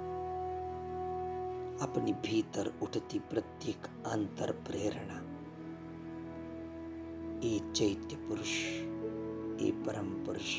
[1.82, 5.24] આપની ભીતર ઉઠતી પ્રત્યેક આંતર પ્રેરણા
[7.44, 8.56] એ ચૈત્ય પુરુષ
[9.60, 10.54] એ પરમ પુરુષ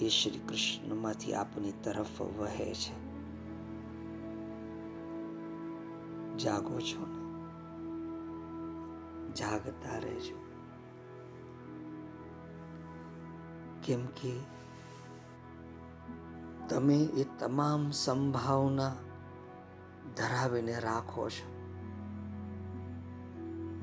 [0.00, 2.94] એ શ્રી કૃષ્ણમાંથી આપની તરફ વહે છે
[6.36, 7.20] જાગો છો ને
[9.32, 10.36] જાગતા રહેજો
[13.82, 14.32] કેમ કે
[16.68, 18.94] તમે એ તમામ સંભાવના
[20.18, 21.58] ધરાવીને રાખો છો.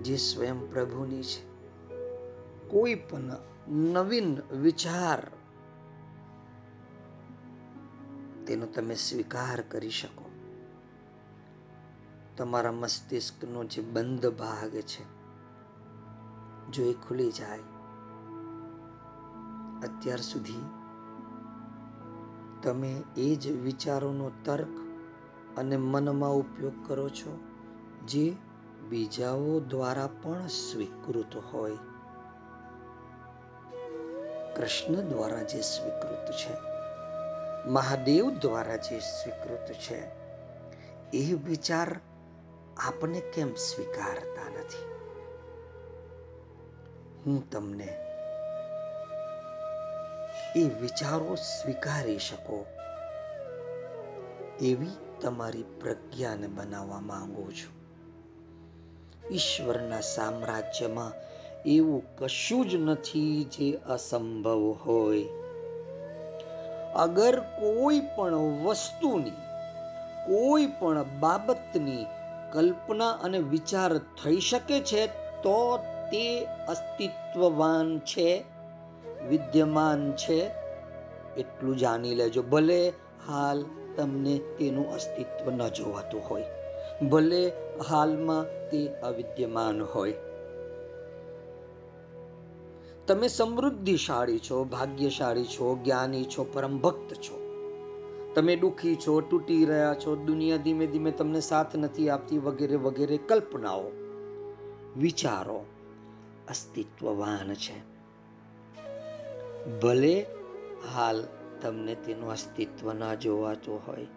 [0.04, 1.56] જે સ્વયં પ્રભુની છે,
[2.68, 3.32] કોઈ પણ
[3.68, 5.32] નવીન વિચાર
[8.48, 10.26] તેનો તમે સ્વીકાર કરી શકો.
[12.38, 15.04] તમારા મસ્તિષ્કનો જે બંધ ભાગ છે,
[16.72, 17.60] જો એ ખુલી જાય,
[19.84, 20.64] અત્યાર સુધી
[22.64, 24.85] તમે એ જ વિચારોનો તર્ક
[25.58, 27.40] અને મનમાં ઉપયોગ કરો છો,
[28.08, 28.34] જે
[28.90, 31.78] બીજાઓ દ્વારા પણ સ્વીકૃત હોય.
[34.56, 36.56] કૃષ્ણ દ્વારા જે સ્વીકૃત છે,
[37.70, 40.00] મહાદેવ દ્વારા જે સ્વીકૃત છે,
[41.14, 42.00] એ વિચાર
[42.88, 44.96] આપણે કેમ સ્વીકારતા નથી?
[47.26, 47.98] હું તમને
[50.56, 52.66] એ વિચારો સ્વીકારી શકો
[54.62, 57.76] એવી તમારી પ્રજ્ઞાને બનાવવા માંગો છું.
[59.34, 61.12] ઈશ્વરના સામ્રાજ્યમાં
[61.66, 65.24] એવું કશું જ નથી જે અસંભવ હોય.
[66.96, 69.32] અગર કોઈ પણ વસ્તુની,
[70.28, 72.06] કોઈ પણ બાબતની
[72.54, 75.08] કલ્પના અને વિચાર થઈ શકે છે,
[75.44, 75.78] તો
[76.12, 78.44] તે અસ્તિત્વવાન છે,
[79.30, 80.52] વિદ્યમાન છે,
[81.38, 82.42] એટલું જાણી લેજો.
[82.42, 82.94] ભલે
[83.28, 83.66] હાલ
[83.98, 86.44] તમને તેનું અસ્તિત્વ ન જોવાતું હોય.
[87.10, 87.52] ભલે
[87.90, 90.14] હાલમાં તે અવિદ્યમાન હોય.
[93.08, 97.46] તમે સમૃદ્ધિશાળી છો, ભાગ્યશાળી છો, જ્ઞાની છો પરમ ભક્ત છો.
[98.36, 103.18] તમે દુઃખી છો, તૂટી રહ્યા છો, દુનિયા ધીમે ધીમે તમને સાથ નથી આપતી વગેરે વગેરે
[103.18, 103.84] કલ્પનાઓ,
[104.98, 105.66] વિચારો
[106.50, 107.96] અસ્તિત્વવાન છે.
[109.80, 110.26] ભલે
[110.96, 111.24] હાલ
[111.66, 114.08] તમને તેનું અસ્તિત્વ ના જોવાતું હોય.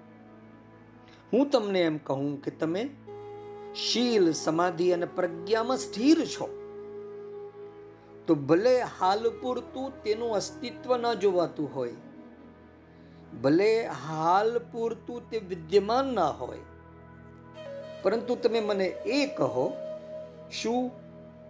[1.32, 2.82] હું તમને એમ કહું કે તમે
[3.82, 6.48] શીલ, સમાધિ અને પ્રજ્ઞામાં સ્થિર છો.
[8.26, 11.96] તો ભલે હાલ પૂરતું તેનું અસ્તિત્વ ન જોવાતું હોય,
[13.42, 13.70] ભલે
[14.02, 16.64] હાલ પૂરતું તે વિદ્યમાન ના હોય,
[18.02, 19.66] પરંતુ તમે મને એ કહો,
[20.52, 20.90] શું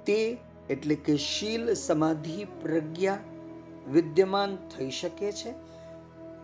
[0.06, 0.20] તે
[0.70, 3.18] એટલે કે શીલ, સમાધિ, પ્રજ્ઞા
[3.92, 5.52] વિદ્યમાન થઈ શકે છે?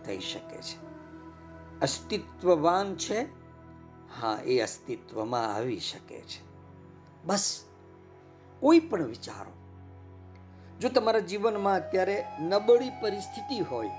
[0.05, 0.85] થઈ શકે છે.
[1.81, 3.21] અસ્તિત્વવાન છે?
[4.21, 6.45] હા, એ અસ્તિત્વમાં આવી શકે છે.
[7.25, 7.63] બસ,
[8.59, 9.51] કોઈ પણ વિચારો.
[10.79, 13.89] જો તમારા જીવનમાં અત્યારે નબળી પરિસ્થિતિ હોય,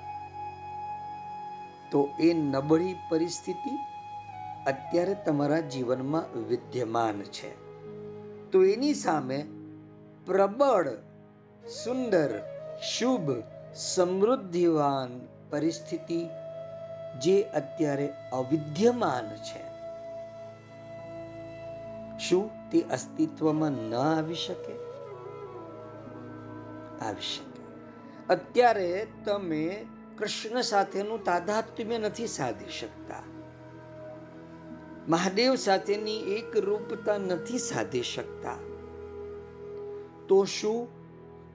[1.90, 3.70] તો એ નબળી પરિસ્થિતિ
[4.66, 7.66] અત્યારે તમારા જીવનમાં વિદ્યમાન છે.
[8.50, 9.46] તો એની સામે
[10.26, 10.88] પ્રબળ,
[11.84, 12.42] સુંદર,
[12.98, 13.30] શુભ,
[13.74, 16.28] સમૃદ્ધિવાન પરિસ્થિતિ
[17.20, 19.76] જે અત્યારે અવિદ્યમાન છે.
[22.18, 24.72] શું તે અસ્તિત્વમાં ન આવી શકે?
[26.98, 27.62] આવી શકે.
[28.28, 29.86] અત્યારે તમે
[30.18, 33.22] કૃષ્ણ સાથેનું તાદાત્મ્ય નથી સાધી શકતા.
[35.08, 38.56] મહાદેવ સાથેની એક રૂપતા નથી સાધી શકતા.
[40.28, 40.88] તો શું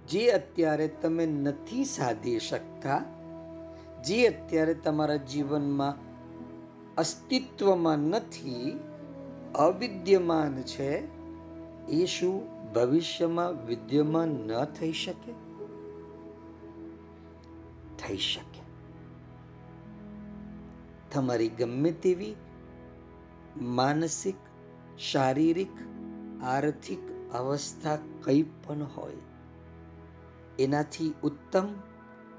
[0.08, 3.04] જે અત્યારે તમે નથી સાધી શકતા
[4.04, 5.94] જે અત્યારે તમારા જીવનમાં
[6.96, 8.80] અસ્તિત્વમાં નથી,
[9.56, 11.22] અવિદ્યમાન છે
[11.88, 15.32] એ શું ભવિષ્યમાં વિદ્યમાન ન થઈ શકે?
[17.98, 18.62] થઈ શકે.
[21.12, 22.36] તમારી ગમે તેવી
[23.62, 24.36] માનસિક,
[25.00, 25.72] શારીરિક,
[26.44, 29.14] આર્થિક અવસ્થા કંઈ પણ હોય,
[30.60, 31.68] એનાથી ઉત્તમ,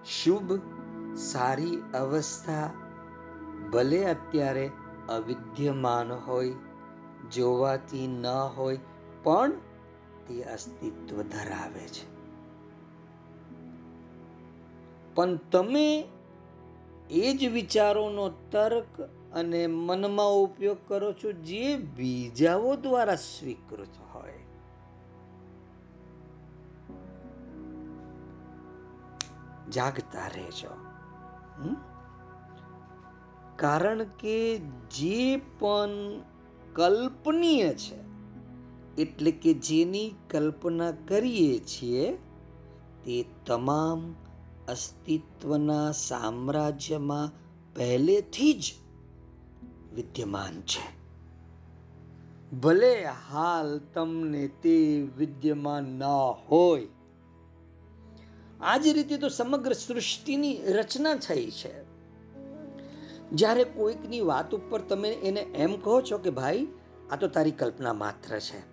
[0.06, 0.60] શુભ
[1.16, 2.70] સારી અવસ્થા
[3.72, 4.70] ભલે અત્યારે
[5.08, 6.54] અવિદ્યમાન હોય,
[7.32, 8.78] જોવાતી ન હોય,
[9.22, 9.52] પણ
[10.26, 12.12] તે અસ્તિત્વ ધરાવે છે.
[15.14, 16.08] પણ તમે
[17.10, 19.00] એ જ વિચારોનો તર્ક
[19.32, 24.38] અને મનમાં ઉપયોગ કરો છો જે બીજાઓ દ્વારા સ્વીકૃત હોય.
[29.70, 30.91] જાગતા રહેજો.
[33.56, 34.58] કારણ કે
[34.90, 35.88] જે પણ
[36.72, 38.02] કલ્પનીય છે,
[39.02, 42.18] એટલે કે જેની કલ્પના કરીએ છીએ,
[43.04, 44.14] તે તમામ
[44.68, 47.30] અસ્તિત્વના સામ્રાજ્યમાં
[47.74, 48.72] પહેલેથી જ
[49.94, 51.02] વિદ્યમાન છે.
[52.56, 56.02] ભલે હાલ તમને તે વિદ્યમાન ન
[56.48, 56.86] હોય
[58.62, 61.84] આ જ રીતે તો સમગ્ર સૃષ્ટિની રચના થઈ છે.
[63.30, 66.66] જ્યારે કોઈકની વાત ઉપર તમે એને એમ કહો છો કે ભાઈ,
[67.10, 68.72] આ તો તારી કલ્પના માત્ર છે.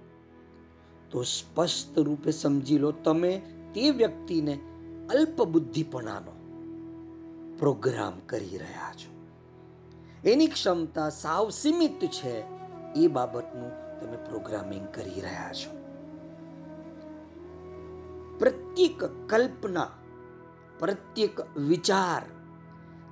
[1.10, 3.42] તો સ્પષ્ટ રૂપે સમજી લો તમે
[3.74, 4.60] તે વ્યક્તિને
[5.10, 6.32] અલ્પ બુદ્ધિપણાનો
[7.60, 9.20] પ્રોગ્રામ કરી રહ્યા છો.
[10.30, 12.44] એની ક્ષમતા સાવ સીમિત છે
[12.96, 15.79] એ બાબતનું તમે પ્રોગ્રામિંગ કરી રહ્યા છો.
[18.40, 19.88] પ્રત્યેક કલ્પના,
[20.80, 22.22] પ્રત્યેક વિચાર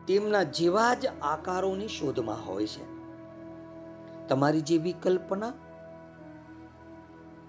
[0.08, 2.98] તેમના જેવા જ આકારોની શોધમાં હોય છે.
[4.28, 5.54] તમારી જેવી કલ્પના,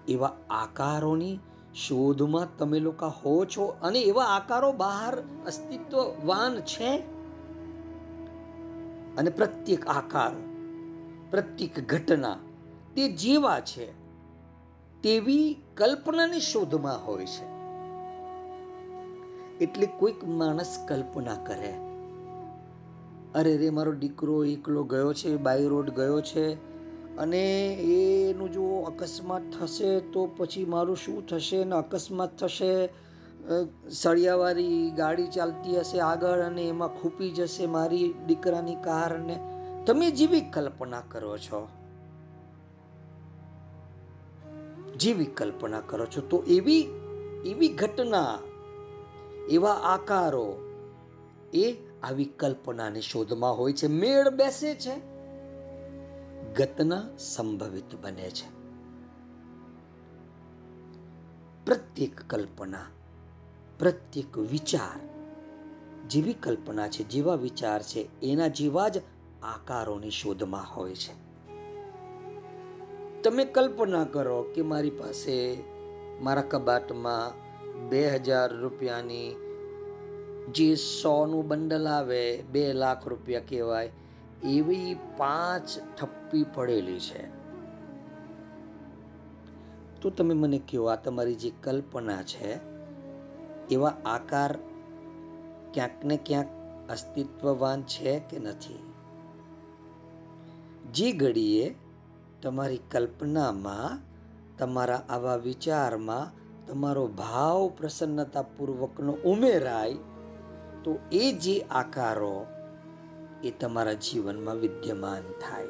[0.09, 1.39] એવા આકારોની
[1.75, 6.99] શોધમાં તમે લોકો હો છો અને એવા આકારો બહાર અસ્તિત્વવાન છે?
[9.17, 10.33] અને પ્રત્યેક આકાર,
[11.31, 12.37] પ્રત્યેક ઘટના
[12.97, 13.93] તે જેવા છે,
[15.03, 17.58] તેવી કલ્પનાની શોધમાં હોય છે.
[19.61, 21.73] એટલે કોઈક માણસ કલ્પના કરે.
[23.35, 26.45] અરે રે, મારો દીકરો એકલો ગયો છે, બાય રોડ ગયો છે
[27.17, 27.43] અને
[27.75, 32.89] એનું જો અકસ્માત થશે તો પછી મારું શું થશે ને અકસ્માત થશે?
[33.91, 39.37] સળિયાવાળી ગાડી ચાલતી હશે આગળ અને એમાં ખૂપી જશે મારી દીકરાની કાર ને.
[39.87, 41.69] તમે જેવી કલ્પના કરો છો?
[44.97, 46.83] જેવી કલ્પના કરો છો તો એવી
[47.47, 48.39] એવી ઘટના
[49.51, 50.57] એવા આકારો
[51.55, 53.87] એ આવી કલ્પનાની શોધમાં હોય છે.
[53.87, 55.19] મેળ બેસે છે.
[56.55, 58.59] ગતના સંભવિત બને છે.
[61.65, 62.79] પ્રત્યેક કલ્પના,
[63.79, 65.01] પ્રત્યેક વિચાર
[66.09, 68.99] જેવી કલ્પના છે, જેવા વિચાર છે, એના જેવા જ
[69.43, 71.29] આકારોની શોધમાં હોય છે.
[73.23, 75.65] તમે કલ્પના કરો કે મારી પાસે,
[76.21, 77.48] મારા કબાટમાં
[77.89, 79.37] બે હજાર રૂપિયાની
[80.55, 83.91] જે સોનું બંડલ આવે, બે લાખ રૂપિયા કહેવાય,
[84.45, 87.39] એવી પાંચ થપ્પી પડેલી છે.
[90.01, 92.59] તો તમે મને કહો, આ તમારી જે કલ્પના છે,
[93.71, 94.59] એવા આકાર
[95.75, 96.49] ક્યાંક ને ક્યાંક
[96.91, 98.93] અસ્તિત્વવાન છે કે નથી?
[100.95, 101.75] જે ઘડીએ
[102.43, 103.99] તમારી કલ્પનામાં,
[104.59, 106.38] તમારા આવા વિચારમાં
[106.69, 109.95] તમારો ભાવ પ્રસન્નતાપૂર્વકનો ઉમેરાય,
[110.85, 112.47] તો એ જે આકારો
[113.45, 115.67] એ તમારા જીવનમાં વિદ્યમાન થાય.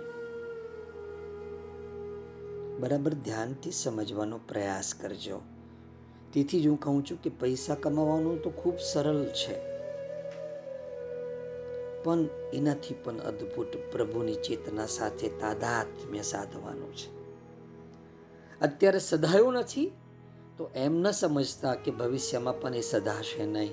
[2.81, 5.41] બરાબર ધ્યાનથી સમજવાનો પ્રયાસ કરજો.
[6.33, 9.69] તેથી જ હું કહું છું કે પૈસા કમાવાનું તો ખૂબ સરળ છે.
[12.03, 12.19] પણ
[12.53, 17.19] એનાથી પણ અદ્ભુત પ્રભુની ચેતના સાથે તાદાત્મ્ય સાધવાનું છે.
[18.61, 19.91] અત્યારે સધાયું નથી
[20.59, 23.71] તો એમ ન સમજતા કે ભવિષ્યમાં પણ એ સધાશે નહીં.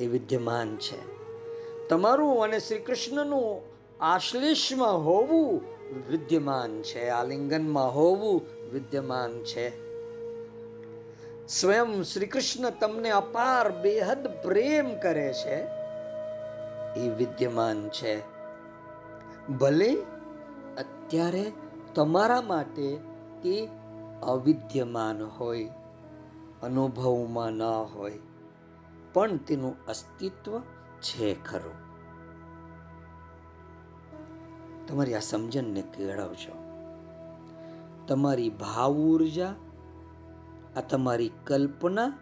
[0.00, 1.12] એ વિદ્યમાન છે.
[1.88, 3.60] તમારું અને શ્રી કૃષ્ણનું
[4.00, 5.60] આશ્લેષમાં હોવું
[6.10, 7.08] વિદ્યમાન છે.
[7.08, 9.92] આલિંગનમાં હોવું વિદ્યમાન છે.
[11.48, 15.56] સ્વયં શ્રી કૃષ્ણ તમને અપાર બેહદ પ્રેમ કરે છે.
[17.00, 18.20] એ વિદ્યમાન છે.
[19.48, 19.96] ભલે
[20.78, 21.52] અત્યારે
[21.94, 22.96] તમારા માટે
[23.42, 23.81] તે
[24.22, 25.70] અવિદ્યમાન હોય,
[26.62, 28.18] અનુભવમાં ન હોય,
[29.12, 30.58] પણ તેનું અસ્તિત્વ
[31.00, 31.92] છે ખરું.
[34.86, 36.54] તમારી આ સમજણને કેળવજો.
[38.08, 39.54] તમારી ભાવ ઊર્જા
[40.76, 42.12] આ તમારી કલ્પના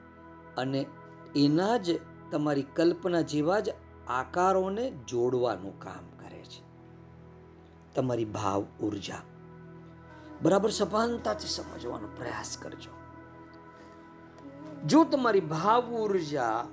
[0.56, 0.86] અને
[1.36, 3.68] એના જ, તમારી કલ્પના જેવા જ
[4.08, 6.62] આકારોને જોડવાનું કામ કરે છે.
[7.94, 9.14] તમારી ભાવ ઊર્જા
[10.42, 12.90] બરાબર સભાનતાથી સમજવાનો પ્રયાસ કરજો.
[14.86, 16.66] જો તમારી ભાવ ઊર્જા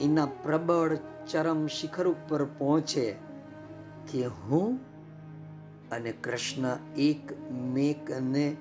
[0.00, 0.96] એના પ્રબળ
[1.30, 3.16] ચરમ શિખર ઉપર પહોંચે,
[4.12, 4.80] કે હું
[5.92, 8.56] અને કૃષ્ણ એક મેકને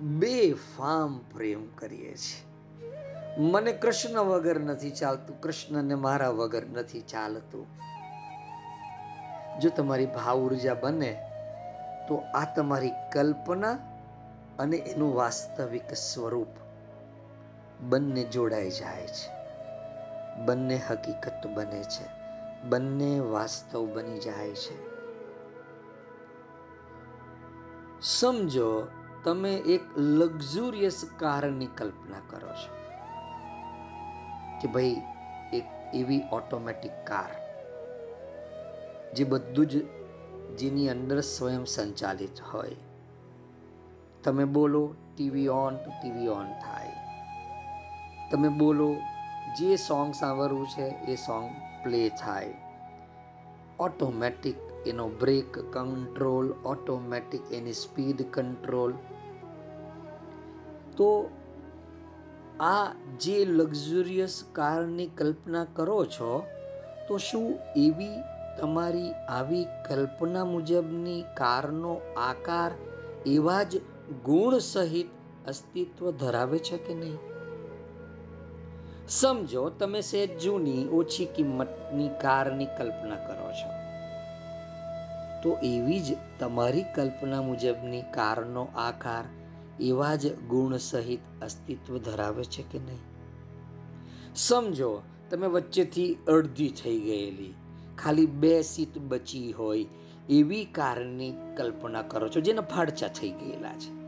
[0.00, 2.44] બે ફામ પ્રેમ કરીએ છીએ.
[3.38, 7.66] મને કૃષ્ણ વગર નથી ચાલતું, કૃષ્ણને મારા વગર નથી ચાલતું.
[9.60, 11.30] જો તમારી ભાવ ઊર્જા બને,
[12.08, 13.78] તો આ તમારી કલ્પના
[14.58, 16.48] અને એનું વાસ્તવિક સ્વરૂપ
[17.80, 19.34] બંને જોડાઈ જાય છે.
[20.44, 22.24] બંને હકીકત બને છે.
[22.68, 24.94] બંને વાસ્તવ બની જાય છે.
[28.00, 28.88] સમજો,
[29.24, 32.74] તમે એક લક્ઝુરિયસ કારની કલ્પના કરો છો
[34.60, 35.02] કે ભાઈ,
[35.52, 37.43] એક એવી ઓટોમેટિક કાર
[39.16, 39.84] જે બધું જ
[40.56, 42.76] જેની અંદર સ્વયં સંચાલિત હોય.
[44.24, 46.92] તમે બોલો, ટીવી ઓન તો ટીવી ઓન થાય.
[48.30, 48.96] તમે બોલો,
[49.58, 51.50] જે સોંગ સાંભળવું છે એ સોંગ
[51.84, 52.54] પ્લે થાય.
[53.80, 54.54] ઓટોમેટિક
[54.86, 58.92] એનો બ્રેક કંટ્રોલ, ઓટોમેટિક એની સ્પીડ કંટ્રોલ.
[60.96, 61.30] તો
[62.60, 66.46] આ જે લક્ઝુરિયસ કારની કલ્પના કરો છો,
[67.08, 72.70] તો શું એવી તમારી આવી કલ્પના મુજબની કારનો આકાર
[73.26, 73.76] એવા જ
[74.24, 75.06] ગુણ સહિત
[75.48, 77.18] અસ્તિત્વ ધરાવે છે કે નહીં?
[79.08, 83.84] સમજો, તમે સેજ જૂની ઓછી કિંમતની કારની કલ્પના કરો છો.
[85.42, 89.24] તો એવી જ તમારી કલ્પના મુજબની કારનો આકાર
[89.80, 92.98] એવા જ ગુણ સહિત અસ્તિત્વ ધરાવે છે કે નહીં?
[94.34, 97.54] સમજો, તમે વચ્ચેથી અડધી થઈ ગયેલી
[97.98, 99.86] ખાલી બે સીટ બચી હોય
[100.28, 104.04] એવી કારની કલ્પના કરો છો, જેના ફાડચા થઈ ગયેલા છે.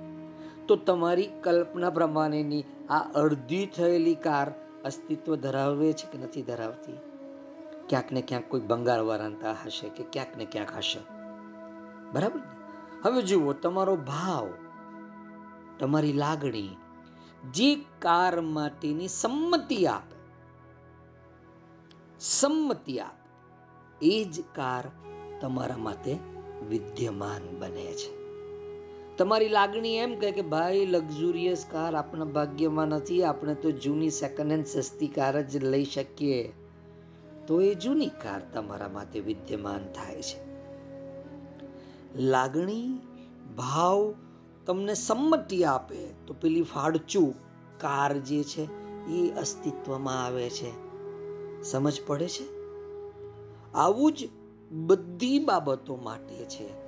[0.67, 4.53] તો તમારી કલ્પના પ્રમાણેની આ અડધી થયેલી કાર
[4.85, 6.93] અસ્તિત્વ ધરાવે છે કે નથી ધરાવતી?
[7.89, 11.01] ક્યાંક ને ક્યાંક કોઈ બંગાળ વરાંતા હશે કે ક્યાંક ને ક્યાંક હશે.
[12.13, 12.41] બરાબર
[13.03, 14.49] હવે જુઓ, તમારો ભાવ,
[15.79, 16.77] તમારી લાગણી
[17.55, 20.17] જે કાર માટેની સંમતિ આપે
[22.21, 23.16] સંમતિ આપે.
[24.03, 24.91] એ જ કાર
[25.41, 26.17] તમારા માટે
[26.69, 28.17] વિદ્યમાન બને છે.
[29.17, 34.51] તમારી લાગણી એમ કહે કે, ભાઈ લક્ઝુરિયસ કાર આપણા ભાગ્યમાં નથી, આપણે તો જૂની સેકન્ડ
[34.51, 36.53] હેન્ડ સસ્તી કાર જ લઈ શકીએ.
[37.47, 40.47] તો એ જૂની કાર તમારા માટે વિદ્યમાન થાય છે.
[42.21, 42.99] લાગણી,
[43.57, 44.15] ભાવ
[44.67, 47.35] તમને સંમતિ આપે તો પેલી ફાડચું
[47.79, 48.69] કાર જે છે
[49.07, 50.71] એ અસ્તિત્વમાં આવે છે.
[51.63, 52.56] સમજ પડે છે?
[53.77, 54.29] આવું જ
[54.71, 56.87] બધી બાબતો માટે છે.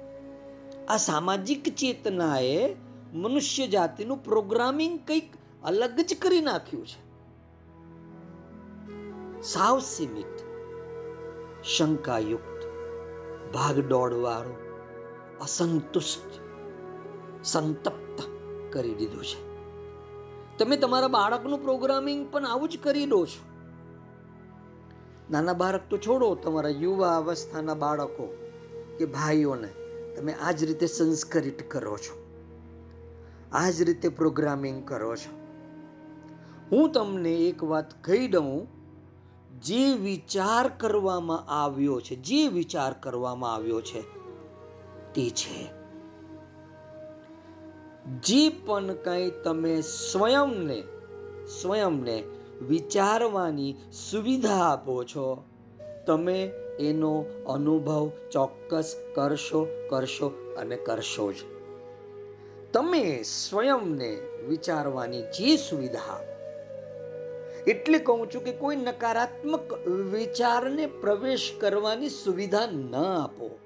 [0.86, 2.76] આ સામાજિક ચેતનાએ
[3.12, 5.34] મનુષ્ય જાતિનું પ્રોગ્રામિંગ કંઈક
[5.64, 7.08] અલગ જ કરી નાખ્યું છે.
[9.42, 10.38] સાવ સીમિત,
[11.64, 12.66] શંકાયુક્ત,
[13.54, 14.54] ભાગદોડવાળો,
[15.40, 16.40] અસંતુષ્ટ,
[17.44, 18.22] સંતપ્ત
[18.72, 19.48] કરી દીધું છે.
[20.58, 23.47] તમે તમારા બાળકનું પ્રોગ્રામિંગ પણ આવું જ કરી દો છો.
[25.30, 28.36] નાના બાળક તો છોડો, તમારા યુવા અવસ્થાના બાળકો
[28.98, 29.68] કે ભાઈઓને
[30.16, 32.28] તમે આ જ રીતે સંસ્કરિત કરો છો.
[33.52, 35.38] આ જ રીતે પ્રોગ્રામિંગ કરો છો.
[36.72, 38.66] હું તમને એક વાત કહી દઉં,
[39.60, 44.02] જે વિચાર કરવામાં આવ્યો છે, જે વિચાર કરવામાં આવ્યો છે
[45.14, 45.78] તે છે.
[48.22, 50.82] જે પણ કંઈ તમે સ્વયંને
[51.62, 52.24] સ્વયંને
[52.62, 53.74] વિચારવાની
[54.10, 55.44] સુવિધા આપો છો.
[56.06, 56.50] તમે
[56.80, 61.36] એનો અનુભવ ચોક્કસ કરશો કરશો અને કરશો જ.
[62.72, 66.24] તમે સ્વયંને વિચારવાની જે સુવિધા
[67.66, 73.58] એટલે કહું છું કે કોઈ નકારાત્મક વિચારને પ્રવેશ કરવાની સુવિધા ન આપો.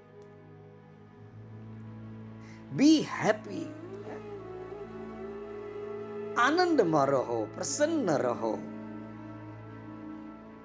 [2.72, 3.66] બી હેપી
[6.36, 8.58] આનંદમાં રહો, પ્રસન્ન રહો.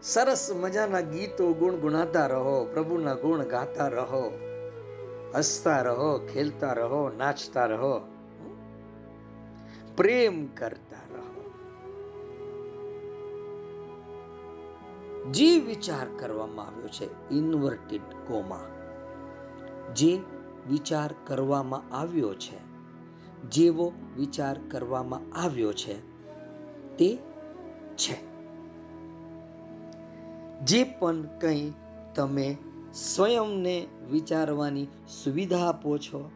[0.02, 4.40] સરસ મજાના ગીતો ગુણગુણાતા રહો, પ્રભુના ગુણ ગાતા રહો.
[5.36, 8.00] હસતા રહો, ખેલતા રહો, નાચતા રહો.
[9.98, 11.52] પ્રેમ કરતા રહો.
[15.32, 18.68] જે વિચાર કરવામાં આવ્યો છે ઇન્વર્ટેડ કોમા
[19.96, 20.22] જે
[20.70, 22.58] વિચાર કરવામાં આવ્યો છે,
[23.50, 25.96] જેવો વિચાર કરવામાં આવ્યો છે,
[26.98, 27.18] તે
[27.96, 28.27] છે.
[30.68, 31.74] જે પણ કંઈ
[32.16, 32.58] તમે
[32.94, 34.88] સ્વયંને વિચારવાની
[35.24, 36.32] સુવિધા આપો છો,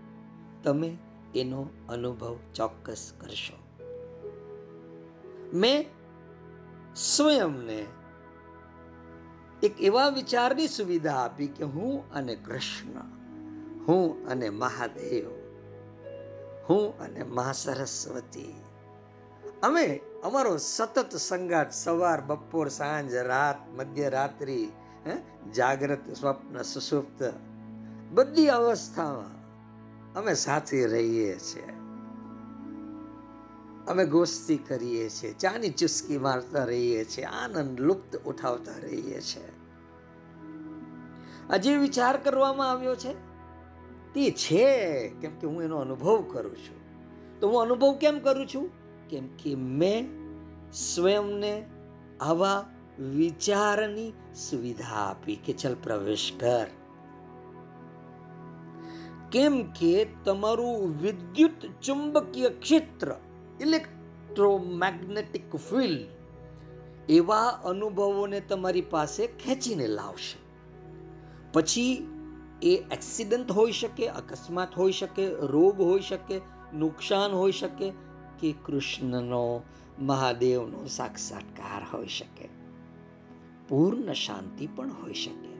[0.63, 0.97] તમે
[1.35, 3.57] એનો અનુભવ ચોક્કસ કરશો.
[5.53, 5.85] મેં
[6.95, 7.85] સ્વયંને
[9.63, 12.99] એક એવા વિચારની સુવિધા આપી કે હું અને કૃષ્ણ,
[13.87, 15.29] હું અને મહાદેવ,
[16.69, 18.53] હું અને મહા સરસ્વતી
[19.63, 24.69] અમે અમારો સતત સંગાત સવાર, બપોર, સાંજ, રાત મધ્યરાત્રિ
[25.55, 27.33] જાગ્રત, સ્વપ્ન, સુસુપ્ત.
[28.11, 29.41] બધી અવસ્થામાં
[30.13, 31.67] અમે સાથે રહીએ છીએ.
[33.87, 39.51] અમે ગોસ્તી કરીએ છીએ, ચાની ચુસ્કી મારતા રહીએ છીએ, આનંદ લુપ્ત ઉઠાવતા રહીએ છીએ.
[41.49, 43.13] આજે વિચાર કરવામાં આવ્યો છે?
[44.13, 46.79] તે છે, કેમ કે હું એનો અનુભવ કરું છું.
[47.39, 48.80] તો હું અનુભવ કેમ કરું છું?
[49.11, 50.09] કેમ કે મેં
[50.71, 51.65] સ્વયંને
[52.19, 52.65] આવા
[52.99, 54.13] વિચારની
[54.49, 56.65] સુવિધા આપી કે ચલ પ્રવેશ કર.
[59.31, 63.15] કેમ કે તમારું વિદ્યુત ચુંબકીય ક્ષેત્ર
[63.61, 66.07] ઇલેક્ટ્રોમેગ્નેટિક ફિલ્ડ
[67.09, 70.39] એવા અનુભવોને તમારી પાસે ખેંચીને લાવશે.
[71.53, 72.07] પછી
[72.61, 76.41] એ એક્સિડન્ટ હોઈ શકે, અકસ્માત હોઈ શકે, રોગ હોઈ શકે,
[76.73, 78.10] નુકસાન હોઈ શકે
[78.41, 79.63] કે કૃષ્ણનો
[79.99, 82.49] મહાદેવનો સાક્ષાત્કાર હોઈ શકે.
[83.67, 85.51] પૂર્ણ શાંતિ પણ હોઈ શકે.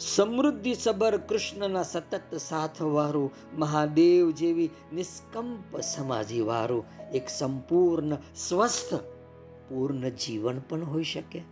[0.00, 8.94] સમૃદ્ધિ સબર કૃષ્ણના સતત સાથવાળું મહાદેવ જેવી નિષ્કંપ સમાધિવાળું એક સંપૂર્ણ સ્વસ્થ,
[9.68, 11.42] પૂર્ણ જીવન પણ હોઈ શકે,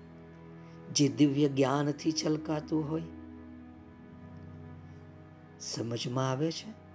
[0.92, 3.02] જે દિવ્ય જ્ઞાનથી છલકાતું હોય.
[5.60, 6.86] સમજમાં આવે છે?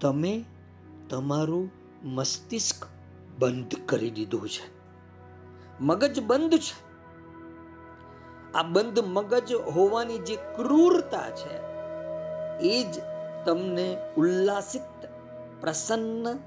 [0.00, 0.44] તમે
[1.10, 1.70] તમારું
[2.04, 2.86] મસ્તિષ્ક
[3.38, 4.74] બંધ કરી દીધું છે.
[5.80, 6.84] મગજ બંધ છે.
[8.54, 11.58] આ બંધ મગજ હોવાની જે ક્રૂરતા છે,
[12.58, 12.94] એ જ
[13.46, 15.06] તમને ઉલ્લાસિત,
[15.60, 16.38] પ્રસન્ન,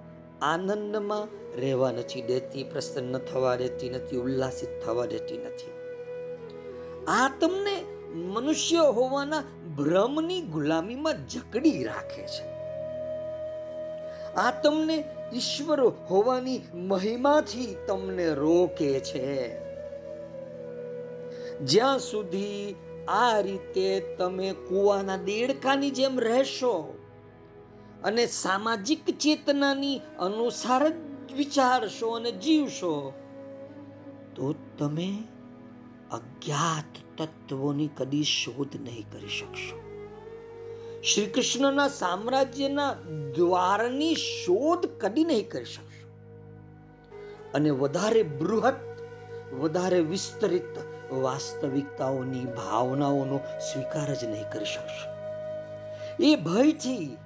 [0.41, 1.27] આનંદમાં
[1.59, 5.71] રહેવા નથી દેતી, પ્રસન્ન થવા દેતી નથી, ઉલ્લાસિત થવા દેતી નથી.
[7.07, 7.83] આ તમને
[8.13, 9.43] મનુષ્ય હોવાના
[9.77, 12.56] ભ્રમની ગુલામીમાં જકડી રાખે છે.
[14.37, 15.79] આ તમને ઈશ્વર
[16.09, 19.57] હોવાની મહિમાથી તમને રોકે છે.
[21.65, 22.75] જ્યાં સુધી
[23.07, 26.75] આ રીતે તમે કુવાના દેડકાની જેમ રહેશો
[28.03, 33.13] અને સામાજિક ચેતનાની અનુસાર જ વિચારશો અને જીવશો,
[34.35, 35.09] તો તમે
[36.11, 39.86] અજ્ઞાત તત્વોની કદી શોધ નહીં કરી શકશો.
[41.13, 42.93] શ્રી કૃષ્ણના સામ્રાજ્યના
[43.35, 46.07] દ્વારની શોધ કદી નહીં કરી શકશો.
[47.53, 48.73] અને વધારે બૃહત,
[49.53, 55.09] વધારે વિસ્તરિત વાસ્તવિકતાઓની ભાવનાઓનો સ્વીકાર જ નહીં કરી શકશો.
[56.23, 57.17] એ ભયથી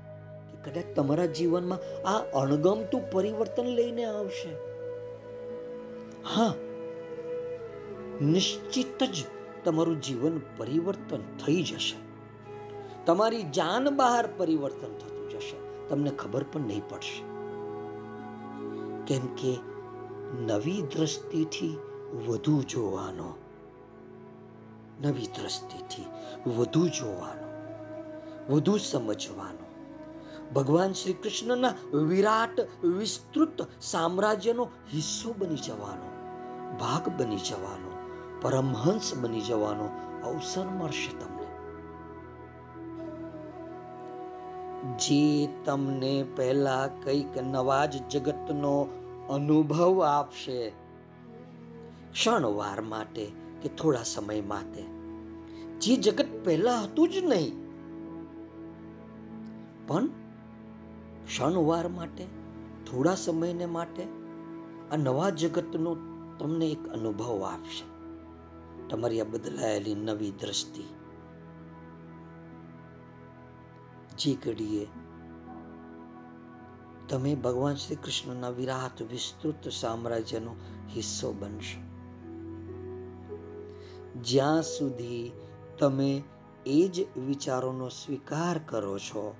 [0.65, 4.49] કદાચ તમારા જીવનમાં આ અણગમતું પરિવર્તન લઈને આવશે.
[6.35, 6.53] હા,
[8.21, 9.15] નિશ્ચિત જ
[9.65, 12.10] તમારું જીવન પરિવર્તન થઈ જશે.
[13.05, 15.87] તમારી જાન બહાર પરિવર્તન થતું જશે.
[15.87, 17.21] તમને ખબર પણ નહીં પડશે.
[19.07, 19.57] કેમ કે
[20.39, 21.77] નવી દ્રષ્ટિથી
[22.27, 23.37] વધુ જોવાનો.
[25.01, 26.05] નવી દ્રષ્ટિથી
[26.49, 27.51] વધુ જોવાનો.
[28.53, 29.61] વધુ સમજવાનો.
[30.53, 36.05] ભગવાન શ્રી કૃષ્ણના વિરાટ, વિસ્તૃત સામ્રાજ્યનો હિસ્સો બની જવાનો,
[36.77, 37.91] ભાગ બની જવાનો,
[38.41, 39.89] પરમહંસ બની જવાનો
[40.29, 41.30] અવસર મળશે તમને.
[44.81, 48.87] જે, તમને પહેલા કંઈક નવા જ જગતનો
[49.29, 50.69] અનુભવ આપશે.
[52.11, 54.83] ક્ષણવાર માટે કે થોડા સમય માટે?
[55.79, 57.51] જે જગત પહેલા હતું જ નહીં.
[59.87, 60.07] પણ
[61.25, 62.25] ક્ષણવાર માટે,
[62.91, 64.03] થોડા સમયને માટે
[64.91, 65.95] આ નવા જગતનો
[66.39, 67.91] તમને એક અનુભવ આપશે.
[68.87, 70.83] તમારી આ બદલાયેલી નવી દ્રષ્ટિ
[74.23, 74.87] જે ઘડીએ
[77.09, 80.55] તમે ભગવાન શ્રી કૃષ્ણના વિરાટ વિસ્તૃત સામ્રાજ્યનો
[80.95, 81.81] હિસ્સો બનશો.
[84.21, 85.31] જ્યાં સુધી
[85.79, 86.23] તમે
[86.65, 89.35] એ જ વિચારોનો સ્વીકાર કરો છો,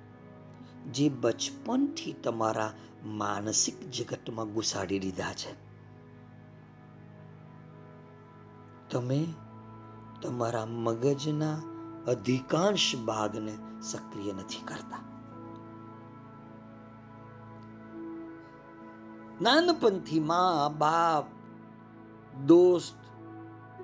[0.92, 2.72] જે બચપનથી તમારા
[3.04, 5.54] માનસિક જગતમાં ઘુસાડી દીધા છે.
[8.90, 9.26] તમે
[10.22, 11.58] તમારા મગજના
[12.08, 14.98] અધિકાંશ ભાગને સક્રિય નથી કરતા.
[19.42, 21.24] નાનપણથી મા, બાપ,
[22.46, 22.94] દોસ્ત,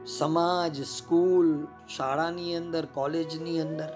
[0.07, 3.89] સમાજ, સ્કૂલ, શાળાની અંદર, કોલેજની અંદર,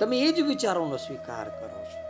[0.00, 2.02] તમે એ જ વિચારોનો સ્વીકાર કરો છો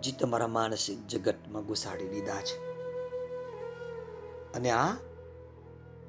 [0.00, 2.68] જે તમારા માનસિક જગતમાં ઘુસાડી દીધા છે.
[4.52, 4.92] અને આ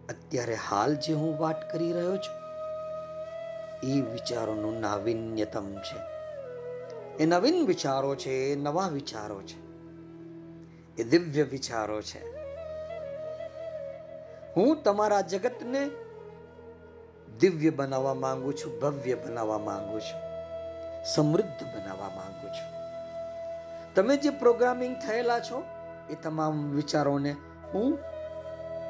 [0.10, 2.39] અત્યારે હાલ જે હું વાત કરી રહ્યો છું
[3.84, 6.20] એ વિચારોનું નાવિન્યતમ છે.
[7.24, 9.70] એ નવીન વિચારો છે, એ નવા વિચારો છે.
[11.02, 12.40] એ દિવ્ય વિચારો છે.
[14.56, 15.90] હું તમારા જગતને
[17.40, 20.22] દિવ્ય બનાવવા માંગુ છું, ભવ્ય બનાવવા માંગુ છું,
[21.06, 22.80] સમૃદ્ધ બનાવવા માંગુ છું.
[23.96, 25.64] તમે જે પ્રોગ્રામિંગ થયેલા છો,
[26.10, 27.36] એ તમામ વિચારોને
[27.74, 28.00] હું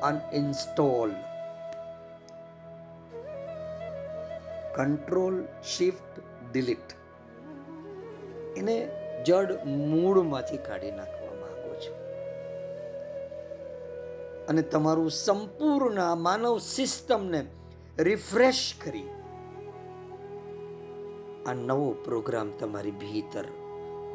[0.02, 1.12] અનઇન્સ્ટોલ
[4.76, 6.94] કંટ્રોલ શિફ્ટ ડિલીટ
[8.58, 8.92] એને
[9.26, 11.96] જડ મૂળમાંથી કાઢી નાખવા માંગો છો.
[14.50, 17.46] અને તમારું સંપૂર્ણ માનવ સિસ્ટમને
[17.98, 19.10] રિફ્રેશ કરી
[21.46, 23.46] આ નવો પ્રોગ્રામ તમારી ભીતર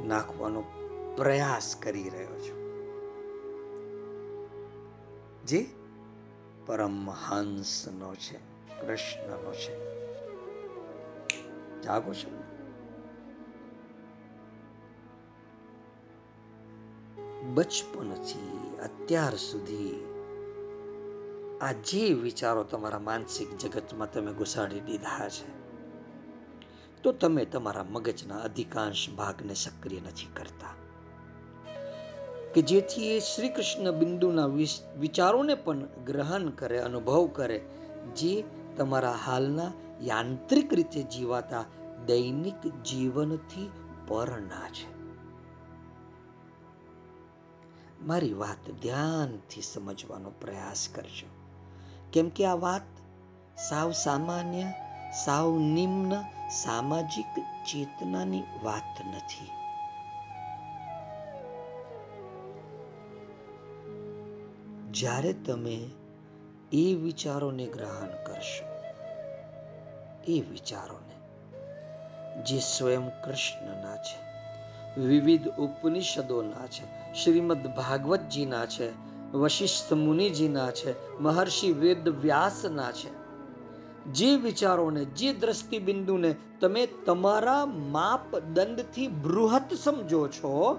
[0.05, 0.65] નાખવાનો
[1.17, 2.65] પ્રયાસ કરી રહ્યો છું.
[5.47, 5.67] જે
[6.67, 8.37] પરમહંસનો છે,
[8.81, 9.94] કૃષ્ણનો છે.
[11.85, 12.31] જાગો છો?
[17.55, 20.05] બચપનથી અત્યાર સુધી
[21.61, 25.49] આ જે વિચારો તમારા માનસિક જગતમાં તમે ઘુસાડી દીધા છે,
[27.03, 30.73] તો તમે તમારા મગજના અધિકાંશ ભાગને સક્રિય નથી કરતા.
[32.55, 34.47] કે જેથી એ શ્રી કૃષ્ણ બિંદુના
[34.97, 37.59] વિચારોને પણ ગ્રહણ કરે, અનુભવ કરે,
[38.17, 38.45] જે
[38.77, 39.73] તમારા હાલના
[40.03, 41.65] યાંત્રિક રીતે જીવાતા
[42.07, 43.71] દૈનિક જીવનથી
[44.09, 44.95] પરના છે.
[48.07, 51.27] મારી વાત ધ્યાનથી સમજવાનો પ્રયાસ કરજો.
[52.13, 52.83] કેમ કે આ વાત
[53.69, 54.73] સાવ સામાન્ય,
[55.25, 56.13] સાવ નિમ્ન,
[56.51, 59.49] સામાજિક ચેતનાની વાત નથી.
[64.91, 65.91] જ્યારે તમે
[66.73, 68.74] એ વિચારોને ગ્રહણ કરશો
[70.29, 71.15] એ વિચારોને,
[72.43, 74.25] જે સ્વયં કૃષ્ણના છે,
[75.01, 78.91] વિવિધ ઉપનિષદોના છે, શ્રીમદ ભાગવતજીના છે,
[79.33, 83.25] વશિષ્ઠ મુનિજીના છે, મહર્ષિ વેદ વ્યાસના છે.
[84.05, 90.79] જે વિચારોને, જે દ્રષ્ટિબિંદુને તમે તમારા માપદંડથી બૃહત સમજો છો,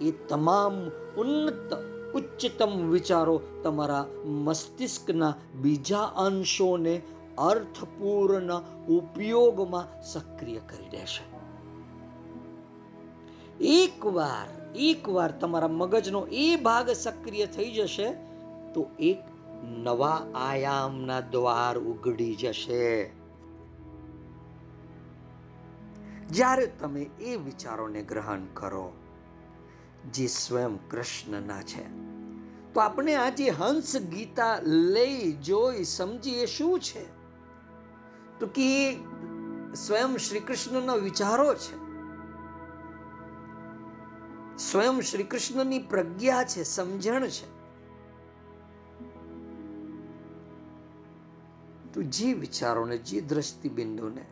[0.00, 0.74] એ તમામ
[1.20, 1.74] ઉન્નત,
[2.14, 7.02] ઉચ્ચતમ વિચારો તમારા મસ્તિષ્કના બીજા અંશોને
[7.38, 8.54] અર્થપૂર્ણ
[8.86, 11.32] ઉપયોગમાં સક્રિય કરી દેશે
[13.84, 18.12] એકવાર એકવાર તમારા મગજનો એ ભાગ સક્રિય થઈ જશે,
[18.74, 19.18] તો એક
[19.64, 23.10] નવા આયામના દ્વાર ઉગડી જશે.
[26.30, 28.92] જ્યારે તમે એ વિચારોને ગ્રહણ કરો,
[30.12, 31.84] જે સ્વયં કૃષ્ણના છે,
[32.72, 37.21] તો આપણે આજે હંસ ગીતા લઈ જોઈ સમજીએ શું છે?
[38.40, 38.96] તો કે
[39.74, 41.82] સ્વયં શ્રી કૃષ્ણના વિચારો છે.
[44.58, 47.62] સ્વયં શ્રી કૃષ્ણની પ્રજ્ઞા છે, સમજણ છે.
[51.92, 54.24] તો જે વિચારોને, જે દ્રષ્ટિબિંદુને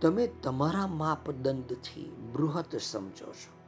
[0.00, 3.60] તમે તમારા માપદંડથી બૃહત સમજો છો,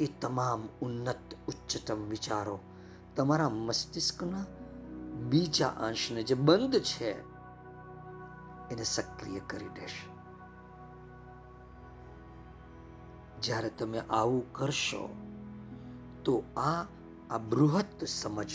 [0.00, 2.58] એ તમામ ઉન્નત, ઉચ્ચતમ વિચારો
[3.16, 4.44] તમારા મસ્તિષ્કના
[5.14, 7.10] બીજા અંશને જે બંધ છે,
[8.70, 10.14] એને સક્રિય કરી દેશે.
[13.40, 15.16] જ્યારે તમે આવું કરશો,
[16.24, 16.86] તો આ
[17.30, 18.50] આ બૃહત સમજ,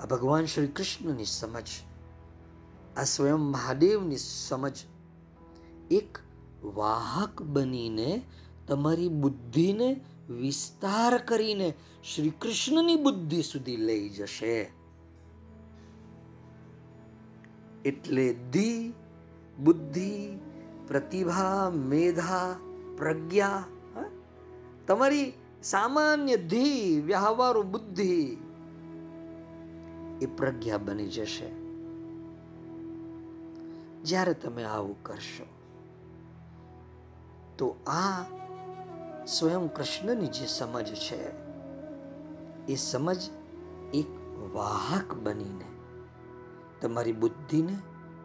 [0.00, 1.66] આ ભગવાન શ્રી કૃષ્ણની સમજ,
[2.96, 4.78] આ સ્વયં મહાદેવની સમજ,
[5.90, 6.18] એક
[6.64, 8.22] વાહક બનીને
[8.68, 11.74] તમારી બુદ્ધિને વિસ્તાર કરીને
[12.14, 14.81] શ્રી કૃષ્ણની બુદ્ધિ સુધી લઈ જશે.
[17.84, 18.94] એટલે ધી
[19.58, 20.38] બુદ્ધિ,
[20.88, 22.56] પ્રતિભા, મેધા,
[22.96, 23.64] પ્રજ્ઞા
[24.86, 28.38] તમારી સામાન્ય ધી, વ્યવહારુ બુદ્ધિ
[30.22, 31.48] એ પ્રજ્ઞા બની જશે.
[34.02, 35.46] જ્યારે તમે આવું કરશો,
[37.58, 38.24] તો આ
[39.26, 41.22] સ્વયં કૃષ્ણની જે સમજ છે,
[42.68, 43.30] એ સમજ
[43.94, 44.10] એક
[44.54, 45.71] વાહક બનીને
[46.82, 47.76] તમારી બુદ્ધિને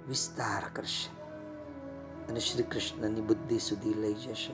[0.08, 1.18] વિસ્તાર કરશે
[2.30, 4.54] અને શ્રી કૃષ્ણની બુદ્ધિ સુધી લઈ જશે.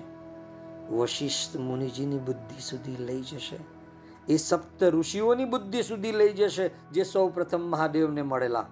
[0.96, 3.60] વશિષ્ઠ મુનિજીની બુદ્ધિ સુધી લઈ જશે.
[4.28, 8.66] એ સપ્ત ઋષિઓની બુદ્ધિ સુધી લઈ જશે જે સૌ પ્રથમ મહાદેવને મળેલા.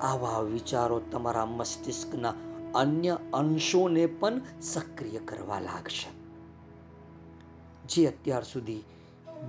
[0.00, 2.32] આવા વિચારો તમારા મસ્તિષ્કના
[2.74, 6.08] અન્ય અંશોને પણ સક્રિય કરવા લાગશે.
[7.88, 8.82] જે અત્યાર સુધી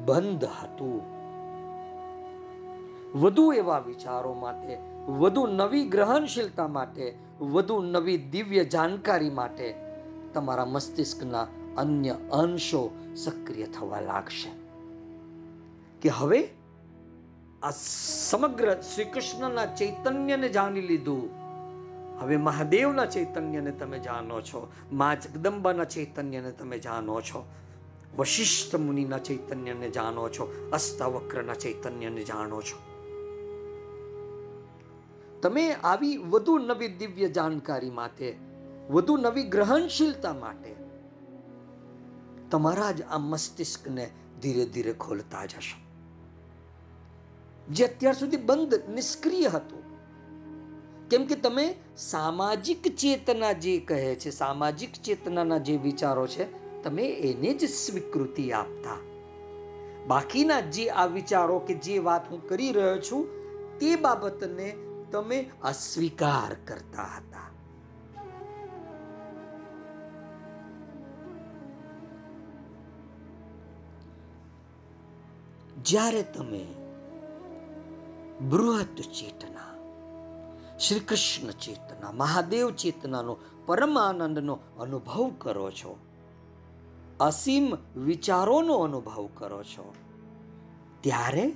[0.06, 1.17] બંધ હતું
[3.20, 9.76] વધુ એવા વિચારો માટે, વધુ નવી ગ્રહણશીલતા માટે, વધુ નવી દિવ્ય જાણકારી માટે
[10.34, 11.48] તમારા મસ્તિષ્કના
[11.78, 14.50] અન્ય અંશો સક્રિય થવા લાગશે.
[16.02, 16.50] કે હવે
[17.64, 17.72] આ
[18.30, 21.30] સમગ્ર શ્રી કૃષ્ણના ચૈતન્યને જાણી લીધું.
[22.20, 27.46] હવે મહાદેવના ચૈતન્યને તમે જાણો છો, મા જગદંબાના ચૈતન્યને તમે જાણો છો,
[28.18, 32.97] વશિષ્ઠ મુનિના ચૈતન્યને જાણો છો અસ્તાવક્રના ચૈતન્યને જાણો છો.
[35.42, 38.36] તમે આવી વધુ નવી દિવ્ય જાણકારી માટે,
[38.90, 40.76] વધુ નવી ગ્રહણશીલતા માટે
[42.52, 44.10] તમારા જ આ મસ્તિષ્કને
[44.42, 45.78] ધીરે ધીરે ખોલતા જશો
[47.70, 49.84] જે અત્યાર સુધી બંધ નિષ્ક્રિય હતું,
[51.10, 56.46] કેમ કે તમે સામાજિક ચેતના જે કહે છે, સામાજિક ચેતનાના જે વિચારો છે,
[56.84, 58.98] તમે એને જ સ્વીકૃતિ આપતા.
[60.08, 63.28] બાકીના જે આ વિચારો કે જે વાત હું કરી રહ્યો છું,
[63.80, 67.48] તે બાબતને તમે અસ્વીકાર કરતા હતા.
[75.86, 76.66] જ્યારે તમે
[78.42, 79.68] બૃહદ ચેતના
[80.78, 86.00] શ્રી કૃષ્ણ ચેતના, મહાદેવ ચેતનાનો પરમાનંદનો અનુભવ કરો છો,
[87.20, 89.94] અસીમ વિચારોનો અનુભવ કરો છો,
[91.02, 91.56] ત્યારે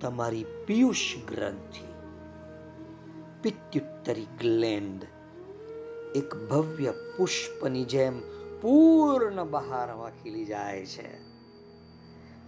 [0.00, 1.93] તમારી પિયુષ ગ્રંથિ
[3.44, 5.02] પિત્યુત્તરી ગ્લેન્ડ,
[6.14, 8.20] એક ભવ્ય પુષ્પની જેમ
[8.60, 11.18] પૂર્ણ બહારમાં ખીલી જાય છે.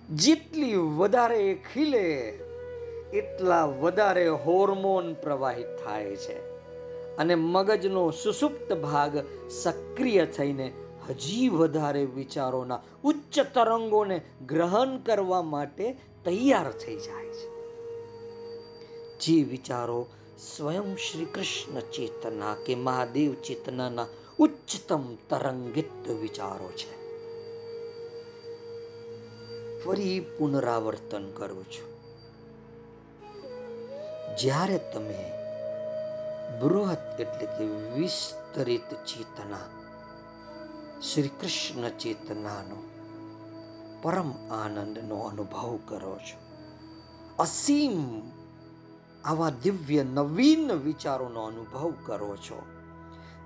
[0.08, 2.08] જેટલી વધારે ખીલે,
[3.12, 6.38] એટલા વધારે હોર્મોન પ્રવાહિત થાય છે
[7.16, 9.18] અને મગજનો સુસુપ્ત ભાગ
[9.50, 10.72] સક્રિય થઈને
[11.08, 15.92] હજી વધારે વિચારોના ઉચ્ચ તરંગોને ગ્રહણ કરવા માટે
[16.24, 17.56] તૈયાર થઈ જાય છે.
[19.18, 20.06] જે વિચારો
[20.38, 24.06] સ્વયં શ્રી કૃષ્ણ ચેતના કે મહાદેવ ચેતનાના
[24.38, 26.96] ઉચ્ચતમ તરંગિત વિચારો છે
[29.84, 31.96] ફરી પુનરાવર્તન કરું છું.
[34.36, 35.32] જ્યારે તમે
[36.60, 39.66] બૃહત એટલે કે વિસ્તરિત ચેતના,
[41.00, 42.82] શ્રી કૃષ્ણ ચેતનાનો
[44.02, 46.38] પરમ આનંદનો અનુભવ કરો છો.
[47.38, 48.22] અસીમ
[49.26, 52.62] આવા દિવ્ય નવીન વિચારોનો અનુભવ કરો છો.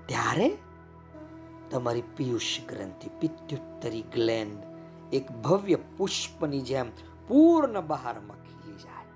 [0.07, 0.59] ત્યારે
[1.71, 4.63] તમારી પિયુષ ગ્રંથિ પિત્યુત્તરી ગ્લેન્ડ
[5.13, 6.91] એક ભવ્ય પુષ્પની જેમ
[7.29, 9.07] પૂર્ણ બહારમાં ખીલી જાય.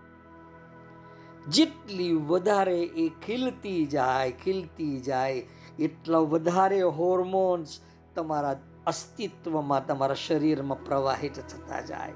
[1.47, 5.47] જેટલી વધારે એ ખીલતી જાય ખીલતી જાય,
[5.79, 7.81] એટલા વધારે હોર્મોન્સ
[8.15, 8.57] તમારા
[8.87, 12.13] અસ્તિત્વમાં, તમારા શરીરમાં પ્રવાહિત થતા જાય.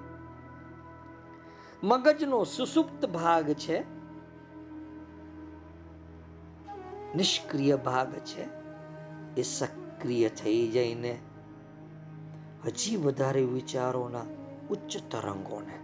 [1.82, 3.97] મગજનો સુસુપ્ત ભાગ છે
[7.16, 8.46] નિષ્ક્રિય ભાગ છે,
[9.36, 11.18] એ સક્રિય થઈ જઈને
[12.66, 14.20] હજી વધારે વિચારોના
[14.70, 15.78] ઉચ્ચ તરંગોને.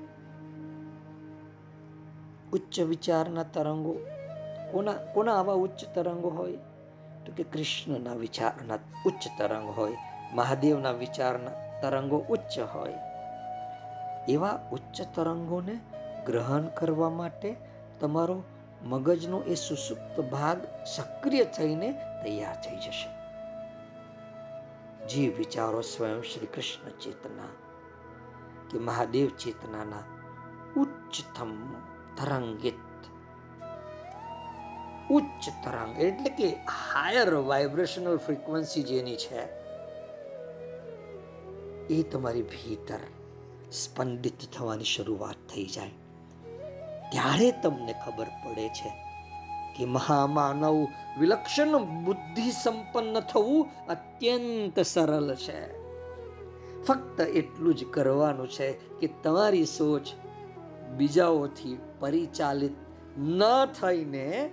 [2.53, 3.97] ઉચ્ચ વિચારના તરંગો,
[4.73, 6.57] કોના કોના આવા ઉચ્ચ તરંગો હોય?
[7.27, 9.97] તો કે કૃષ્ણના વિચારના ઉચ્ચ તરંગ હોય,
[10.33, 12.95] મહાદેવના વિચારના તરંગો ઉચ્ચ હોય.
[14.29, 15.81] એવા ઉચ્ચ તરંગોને
[16.27, 17.57] ગ્રહણ કરવા માટે
[18.01, 18.43] તમારો
[18.85, 23.09] મગજનો એ સુસુપ્ત ભાગ સક્રિય થઈને તૈયાર થઈ જશે.
[25.07, 27.53] જે વિચારો સ્વયં શ્રી કૃષ્ણ ચેતના
[28.71, 30.05] કે મહાદેવ ચેતનાના
[30.77, 31.53] ઉચ્ચતમ
[32.17, 33.11] તરંગિત,
[35.11, 39.43] ઉચ્ચ તરંગ એટલે કે હાયર વાઇબ્રેશનલ ફ્રીક્વન્સી જેની છે,
[41.91, 43.03] એ તમારી ભીતર
[43.73, 46.04] સ્પંદિત થવાની શરૂઆત થઈ જાય.
[47.15, 48.93] ત્યારે તમને ખબર પડે છે
[49.77, 50.87] કે મહામાનવ
[51.19, 55.85] વિલક્ષણ બુદ્ધિ સંપન્ન થવું અત્યંત સરળ છે.
[56.83, 60.03] ફક્ત એટલું જ કરવાનું છે કે તમારી સોચ
[60.97, 62.73] બીજાઓથી પરિચાલિત
[63.19, 63.43] ન
[63.81, 64.51] થઈને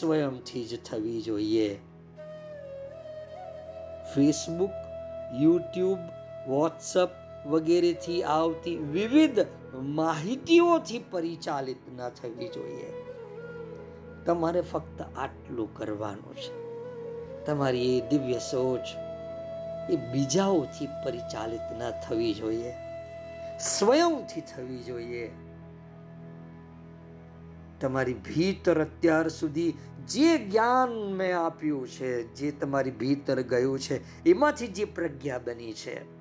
[0.00, 1.78] સ્વયંથી જ થવી જોઈએ.
[4.14, 4.70] ફેસબુક,
[5.40, 5.98] યુટ્યુબ,
[6.48, 7.10] વોટ્સઅપ
[7.48, 9.40] વગેરેથી આવતી વિવિધ
[9.74, 12.92] માહિતીઓથી પરિચાલિત ન થવી જોઈએ.
[14.26, 16.68] તમારે ફક્ત આટલું કરવાનું છે.
[17.44, 18.80] તમારી એ દિવ્ય સોચ
[19.90, 22.74] એ બીજાઓથી પરિચાલિત ન થવી જોઈએ.
[23.60, 25.30] સ્વયંથી થવી જોઈએ.
[27.80, 29.74] તમારી ભીતર અત્યાર સુધી
[30.08, 36.17] જે જ્ઞાન મેં આપ્યું છે, જે તમારી ભીતર ગયું છે, એમાંથી જે પ્રજ્ઞા બની છે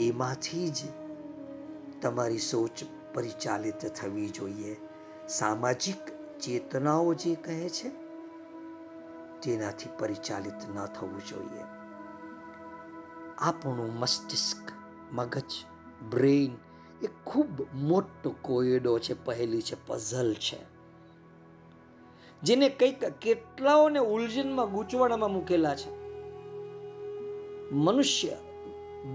[0.00, 0.74] એમાંથી જ
[2.02, 2.70] તમારી સોચ
[3.14, 4.76] પરિચાલિત થવી જોઈએ.
[5.28, 5.96] સામાજિક
[6.40, 7.88] ચેતનાઓ જે કહે છે,
[9.42, 11.62] તેનાથી પરિચાલિત ન થવું જોઈએ.
[13.38, 14.72] આપણું મસ્તિષ્ક,
[15.12, 15.52] મગજ,
[16.10, 16.56] બ્રેઇન
[17.02, 20.58] એ ખૂબ મોટો કોયડો છે, પહેલી છે પઝલ છે.
[22.42, 25.90] જેને કંઈક કેટલાઓને ઉલઝનમાં ગૂંચવણમાં મૂકેલા છે.
[27.72, 28.28] મનુષ્ય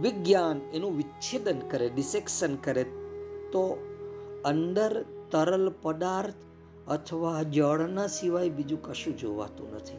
[0.01, 2.83] વિજ્ઞાન એનું વિચ્છેદન કરે ડિસેક્શન કરે,
[3.51, 3.77] તો
[4.45, 6.33] અંદર તરલ પદાર્થ
[6.87, 9.97] અથવા જળના સિવાય બીજું કશું જોવાતું નથી.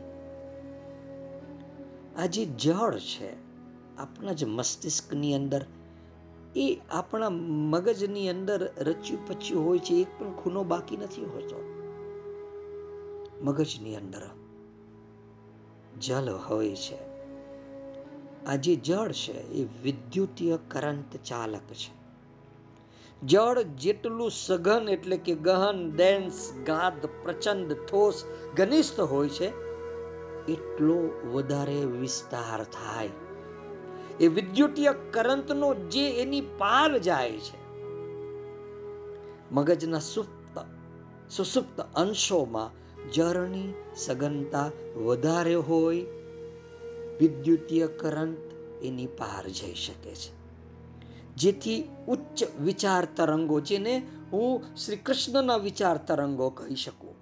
[2.16, 3.32] આ જે જળ છે,
[3.96, 5.64] આપણા જ મસ્તિષ્કની અંદર,
[6.56, 11.74] એ આપણા મગજની અંદર રચ્યું પચ્યું હોય છે, એક પણ ખૂનો બાકી નથી હોતો.
[13.42, 14.22] મગજની અંદર
[16.00, 17.07] જલ હોય છે.
[18.48, 21.98] આ જે જળ છે એ વિદ્યુતીય કરંટ ચાલક છે.
[23.26, 28.24] જળ જેટલું સઘન એટલે કે ગહન ડેન્સ ગાદ, પ્રચંડ, ઠોસ,
[28.56, 29.46] ઘનિષ્ઠ હોય છે,
[30.52, 33.08] એટલો વધારે વિસ્તાર થાય.
[34.20, 37.58] એ વિદ્યુતીય કરંટનો જે એની પાર જાય છે,
[39.52, 40.58] મગજના સુપ્ત,
[41.30, 42.70] સુસુપ્ત અંશોમાં
[43.12, 46.06] જળની સઘનતા વધારે હોય
[47.20, 48.38] વિદ્યુતીય કરંટ
[48.82, 50.38] એની પાર જઈ શકે છે.
[51.36, 54.02] જેથી ઉચ્ચ વિચાર તરંગો, જેને
[54.32, 57.14] હું શ્રી કૃષ્ણના વિચાર તરંગો કહી શકું,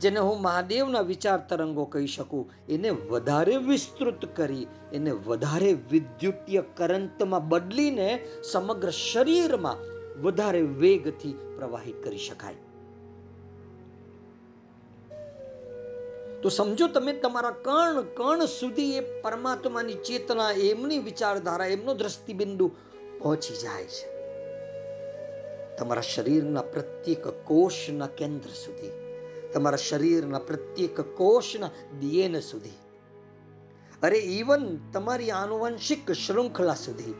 [0.00, 7.48] જેને હું મહાદેવના વિચાર તરંગો કહી શકું, એને વધારે વિસ્તૃત કરી, એને વધારે વિદ્યુતીય કરંટમાં
[7.48, 9.76] બદલીને સમગ્ર શરીરમાં
[10.22, 12.63] વધારે વેગથી પ્રવાહિત કરી શકાય.
[16.44, 22.68] તો સમજો તમે તમારા કણ કણ સુધી એ પરમાત્માની ચેતના, એમની વિચારધારા, એમનો દ્રષ્ટિબિંદુ
[23.18, 24.06] પહોંચી જાય છે.
[25.76, 28.90] તમારા શરીરના પ્રત્યેક કોષના કેન્દ્ર સુધી,
[29.54, 31.70] તમારા શરીરના પ્રત્યેક કોષના
[32.00, 32.76] દિયેન સુધી,
[34.02, 37.14] અરે ઇવન તમારી આનુવંશિક શૃંખલા સુધી.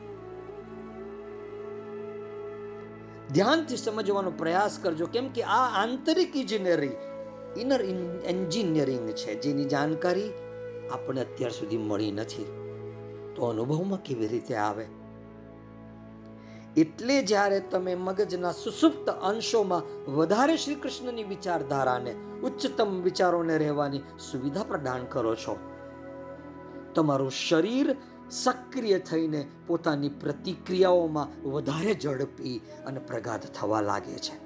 [3.35, 7.14] ધ્યાનથી સમજવાનો પ્રયાસ કરજો, કેમ કે આ આંતરિક ઇજનેરી
[7.59, 7.81] ઇનર
[8.25, 10.31] એન્જિનિયરિંગ છે, જેની જાણકારી
[10.91, 12.45] આપણે અત્યાર સુધી મળી નથી.
[13.37, 14.87] તો અનુભવમાં કેવી રીતે આવે?
[16.77, 25.05] એટલે જ્યારે તમે મગજના સુસુપ્ત અંશોમાં વધારે શ્રી કૃષ્ણની વિચારધારાને, ઉચ્ચતમ વિચારોને રહેવાની સુવિધા પ્રદાન
[25.05, 25.59] કરો છો,
[26.95, 27.97] તમારું શરીર
[28.31, 34.44] સક્રિય થઈને પોતાની પ્રતિક્રિયાઓમાં વધારે ઝડપી અને પ્રગાઢ થવા લાગે છે.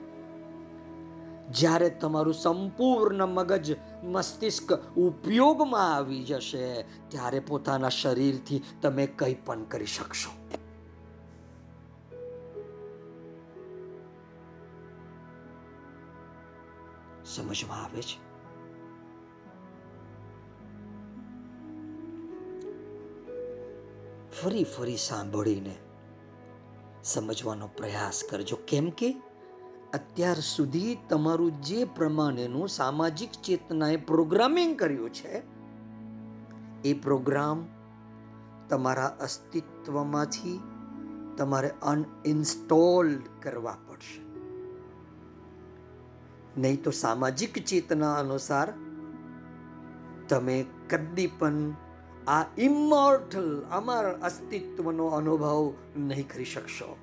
[1.51, 9.87] જ્યારે તમારું સંપૂર્ણ મગજ મસ્તિષ્ક ઉપયોગમાં આવી જશે, ત્યારે પોતાના શરીરથી તમે કંઈ પણ કરી
[9.87, 10.31] શકશો.
[17.25, 18.29] સમજમાં આવે છે?
[24.43, 25.77] ફરી ફરી સાંભળીને
[27.05, 28.57] સમજવાનો પ્રયાસ કરજો.
[28.57, 29.28] કેમ કે
[29.93, 35.43] અત્યાર સુધી તમારું જે પ્રમાણેનું સામાજિક ચેતનાએ પ્રોગ્રામિંગ કર્યું છે,
[36.85, 37.67] એ પ્રોગ્રામ
[38.69, 40.61] તમારા અસ્તિત્વમાંથી
[41.37, 44.21] તમારે અનઇન્સ્ટોલ કરવા પડશે.
[46.61, 48.73] નહીં તો સામાજિક ચેતના અનુસાર
[50.29, 51.71] તમે કદી પણ
[52.27, 56.97] આ ઇમોર્ટલ અમારા અસ્તિત્વનો અનુભવ નહીં કરી શકશો.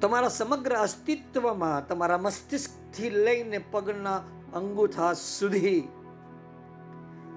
[0.00, 4.16] તમારા સમગ્ર અસ્તિત્વમાં તમારા મસ્તિષ્કથી લઈને પગના
[4.54, 5.88] અંગૂઠા સુધી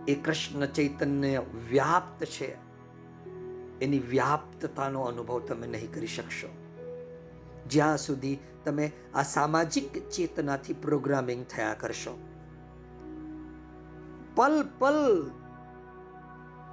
[0.08, 2.58] એ કૃષ્ણ ચૈતન્ય વ્યાપ્ત છે.
[3.82, 6.48] એની વ્યાપ્તતાનો અનુભવ તમે નહીં કરી શકશો.
[7.70, 12.20] જ્યાં સુધી તમે આ સામાજિક ચેતનાથી પ્રોગ્રામિંગ થયા કરશો.
[14.36, 15.32] પલ પલ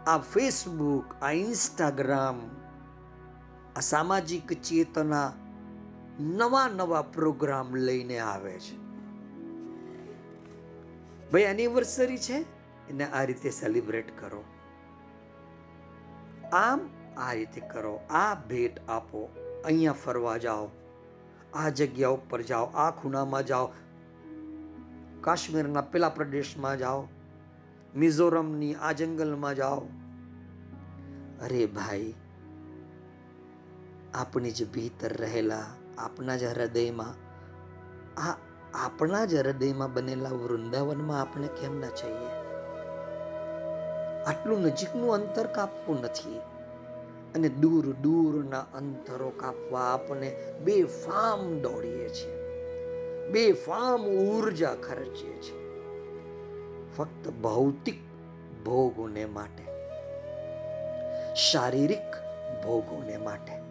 [0.07, 2.41] આ ફેસબુક, આ ઇન્સ્ટાગ્રામ,
[3.77, 5.33] આ સામાજિક ચેતના
[6.21, 8.77] નવા નવા પ્રોગ્રામ લઈને આવે છે.
[11.31, 12.37] ભાઈ એનિવર્સરી છે,
[12.91, 14.45] એને આ રીતે સેલિબ્રેટ કરો.
[16.53, 16.81] આમ
[17.17, 19.29] આ રીતે કરો, આ ભેટ આપો,
[19.65, 20.69] અહીંયા ફરવા જાઓ,
[21.55, 23.71] આ જગ્યા ઉપર જાઓ, આ ખૂણામાં જાઓ,
[25.21, 27.09] કાશ્મીરના પેલા પ્રદેશમાં જાઓ,
[27.97, 29.81] મિઝોરમની આ જંગલમાં જાઓ.
[31.41, 32.15] અરે ભાઈ,
[34.15, 35.67] આપણી જ ભીતર રહેલા
[35.99, 37.15] આપણા જ હૃદયમાં,
[38.21, 38.37] આ
[38.75, 42.47] આપણા જ હૃદયમાં બનેલા વૃંદાવનમાં આપણે કેમ ના જઈએ?
[44.25, 46.41] આટલું નજીકનું અંતર કાપવું નથી.
[47.35, 52.37] અને દૂર દૂરના અંતરો કાપવા આપણે બે ફામ દોડીએ છીએ.
[53.31, 55.67] બે ફામ ઊર્જા ખર્ચીએ છીએ.
[56.97, 57.95] ફક્ત ભૌતિક
[58.65, 59.65] ભોગોને માટે,
[61.35, 62.17] શારીરિક
[62.65, 63.66] ભોગોને માટે.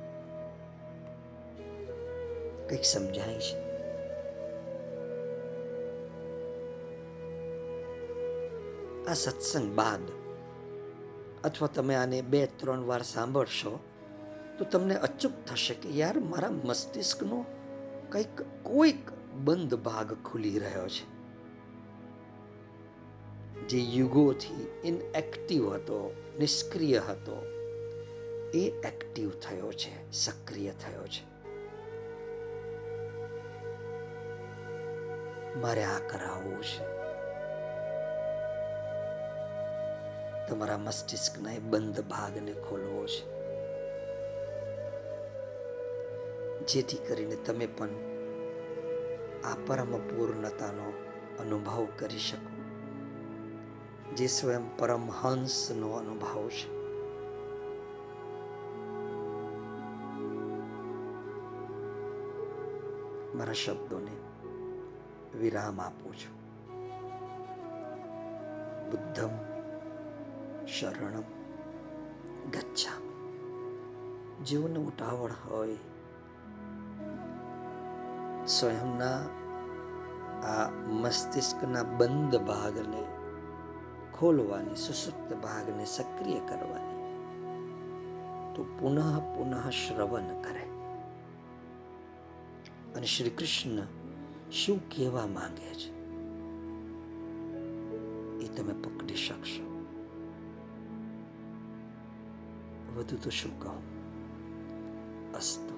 [2.69, 3.65] કંઈક સમજાય છે.
[9.05, 9.99] આ સત્સંગ બાદ
[11.43, 13.79] અથવા તમે આને બે, ત્રણ વાર સાંભળશો,
[14.57, 17.45] તો તમને અચૂક થશે કે યાર મારા મસ્તિષ્કનો
[18.09, 21.15] કંઈક, કોઈક બંધ ભાગ ખુલી રહ્યો છે.
[23.67, 27.45] જે યુગોથી ઇનએક્ટિવ હતો, નિષ્ક્રિય હતો,
[28.53, 31.34] એ એક્ટિવ થયો છે, સક્રિય થયો છે.
[35.55, 36.95] મારે આ કરાવવું છે.
[40.47, 43.35] તમારા મસ્તિષ્કના એ બંધ ભાગને ખોલવો છે.
[46.65, 47.89] જેથી કરીને તમે પણ
[49.43, 50.93] આ પરમ પૂર્ણતાનો
[51.39, 52.55] અનુભવ કરી શકો.
[54.15, 56.75] જે સ્વયં પરમહંસનો અનુભવ છે.
[63.37, 64.14] મારા શબ્દોને
[65.45, 66.35] વિરામ આપું છું.
[68.91, 69.29] બુદ્ધમ
[70.65, 71.23] શરણમ
[72.51, 73.01] ગચ્છા
[74.43, 75.73] જીવન ઉતાવળ હોય.
[78.47, 79.17] સ્વયંના
[80.47, 83.05] આ મસ્તિષ્કના બંધ ભાગને
[84.19, 87.05] ખોલવાની, સુસુપ્ત ભાગને સક્રિય કરવાની,
[88.55, 90.65] તો પુનઃ પુનઃ શ્રવણ કરે.
[92.95, 94.04] અને શ્રી કૃષ્ણ
[94.51, 95.95] શું કહેવા માંગે છે?
[98.45, 99.75] એ તમે પકડી શકશો.
[102.95, 103.95] વધુ તો શું કહું?
[105.33, 105.74] અસ્તુ